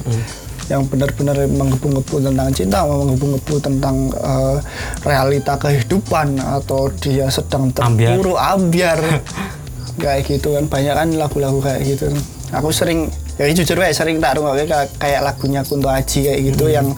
yang 0.70 0.87
benar-benar 0.87 1.35
menggebu-gebu 1.50 2.30
tentang 2.30 2.48
cinta 2.54 2.87
menggebu-gebu 2.87 3.54
tentang 3.59 3.96
eh, 4.14 4.56
realita 5.02 5.59
kehidupan 5.59 6.38
atau 6.38 6.87
dia 7.02 7.26
sedang 7.26 7.74
terpuruk 7.74 8.38
ambiar. 8.38 9.02
Kayak 10.00 10.30
gitu 10.30 10.56
kan 10.56 10.64
banyak 10.64 10.94
kan 10.96 11.09
lagu-lagu 11.12 11.61
kayak 11.61 11.83
gitu. 11.85 12.09
Aku 12.56 12.72
sering 12.72 13.12
ya 13.37 13.52
jujur 13.52 13.76
ya 13.76 13.92
sering 13.92 14.16
tak 14.16 14.40
rungokke 14.40 14.64
kayak, 14.64 14.88
kayak 14.96 15.20
lagunya 15.20 15.61
Kunto 15.61 15.92
Aji 15.92 16.24
kayak 16.24 16.40
gitu 16.40 16.72
yang 16.72 16.88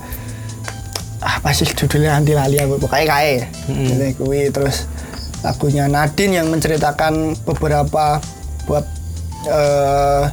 ah 1.18 1.38
pasti 1.42 1.66
judulnya 1.66 2.14
anti 2.14 2.30
lali 2.38 2.62
aku 2.62 2.78
pokoknya 2.78 3.06
kayak. 3.11 3.50
Mm-mm. 3.66 3.90
gitu 3.90 4.22
kuwi 4.22 4.54
terus 4.54 4.87
lagunya 5.42 5.90
Nadine 5.90 6.38
yang 6.38 6.46
menceritakan 6.46 7.35
beberapa 7.42 8.22
buat 8.70 8.87
eh 9.50 10.24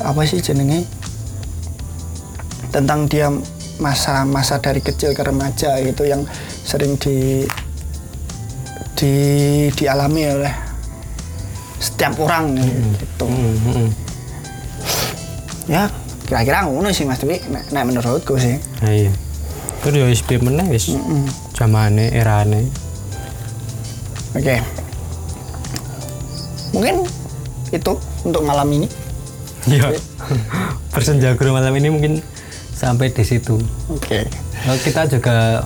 apa 0.00 0.20
sih 0.24 0.40
jenenge 0.40 0.88
tentang 2.72 3.04
dia 3.06 3.28
masa-masa 3.76 4.56
dari 4.58 4.80
kecil 4.80 5.12
ke 5.12 5.22
remaja 5.22 5.76
gitu 5.84 6.08
yang 6.08 6.24
sering 6.64 6.96
di 6.96 7.44
di 8.96 9.14
dialami 9.76 10.22
oleh 10.28 10.54
setiap 11.82 12.14
orang 12.22 12.56
gitu. 12.96 13.26
Mm, 13.26 13.36
mm, 13.36 13.74
mm. 13.74 13.88
ya 15.66 15.90
kira-kira 16.26 16.64
ngono 16.64 16.94
sih 16.94 17.04
mas 17.04 17.18
tapi 17.18 17.42
nek, 17.50 17.68
nek 17.74 17.84
menurutku 17.84 18.38
sih. 18.38 18.56
Nah, 18.80 18.92
iya. 18.94 19.12
Terus 19.82 19.94
yo 19.98 20.06
wis 20.06 20.22
piye 20.22 20.38
meneh 20.38 20.66
wis 20.70 20.94
zamane 21.52 22.14
erane. 22.14 22.70
Oke. 24.32 24.62
Mungkin 26.72 27.04
itu 27.74 27.92
untuk 28.24 28.42
malam 28.46 28.68
ini. 28.70 28.86
Iya. 29.66 29.92
Bersenja 30.94 31.34
guru 31.34 31.52
malam 31.52 31.74
ini 31.74 31.90
mungkin 31.90 32.22
sampai 32.82 33.14
di 33.14 33.22
situ. 33.22 33.54
oke 33.86 34.20
Lalu 34.66 34.78
kita 34.82 35.06
juga 35.06 35.62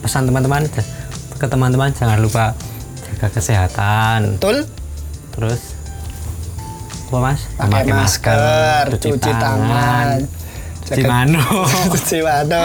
pesan 0.00 0.28
teman-teman 0.28 0.68
ke 1.36 1.46
teman-teman 1.48 1.88
jangan 1.90 2.20
lupa 2.20 2.52
jaga 3.08 3.28
kesehatan. 3.32 4.36
betul 4.36 4.68
Terus 5.32 5.60
apa 7.08 7.18
mas? 7.20 7.40
pakai 7.56 7.92
masker, 7.92 8.84
cuci 8.96 9.20
tangan, 9.20 10.24
cuci 10.80 11.00
jaga- 11.04 11.12
mano, 11.12 11.44
cuci 11.92 12.18
mano, 12.24 12.64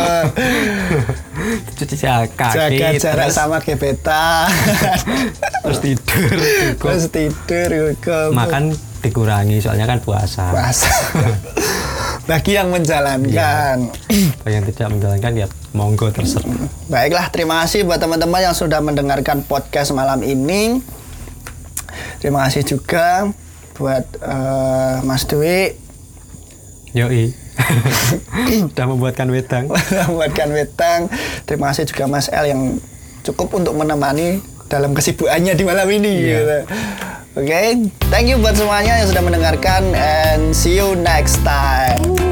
cuci 1.77 1.95
kaki, 2.31 2.55
jaga 2.55 2.87
jarak 2.95 3.27
terus, 3.27 3.35
sama 3.35 3.59
gebetan, 3.59 4.47
terus 5.67 5.79
tidur, 5.83 6.31
terus 6.79 7.03
tidur, 7.11 7.71
makan 8.31 8.71
dikurangi 9.03 9.59
soalnya 9.59 9.83
kan 9.83 9.99
puasa. 9.99 10.47
puasa. 10.51 10.91
Bagi 12.27 12.59
yang 12.59 12.67
menjalankan. 12.75 13.87
Bagi 14.43 14.55
yang 14.59 14.67
tidak 14.67 14.87
menjalankan 14.91 15.31
ya 15.31 15.47
monggo 15.71 16.11
terserah. 16.11 16.67
Baiklah, 16.91 17.31
terima 17.31 17.63
kasih 17.63 17.87
buat 17.87 18.03
teman-teman 18.03 18.51
yang 18.51 18.51
sudah 18.51 18.83
mendengarkan 18.83 19.47
podcast 19.47 19.95
malam 19.95 20.19
ini. 20.27 20.83
Terima 22.19 22.43
kasih 22.43 22.67
juga 22.67 23.31
buat 23.79 24.03
eh, 24.19 24.97
Mas 25.07 25.23
Dwi 25.23 25.87
Yoi. 26.91 27.31
Udah 28.75 28.85
membuatkan 28.91 29.31
wedang. 29.31 29.71
membuatkan 30.11 30.49
wetang. 30.51 30.99
Terima 31.47 31.71
kasih 31.71 31.87
juga 31.87 32.11
Mas 32.11 32.27
L 32.27 32.43
yang 32.43 32.61
cukup 33.23 33.55
untuk 33.55 33.71
menemani 33.71 34.43
dalam 34.67 34.91
kesibukannya 34.91 35.55
di 35.55 35.63
malam 35.63 35.87
ini. 35.87 36.11
Iya. 36.11 36.37
gitu. 36.43 36.57
Oke, 37.37 37.85
thank 38.09 38.25
you 38.25 38.41
buat 38.41 38.57
semuanya 38.57 38.97
yang 38.97 39.13
sudah 39.13 39.21
mendengarkan 39.21 39.93
and 39.93 40.57
see 40.57 40.73
you 40.73 40.97
next 40.97 41.37
time. 41.45 42.26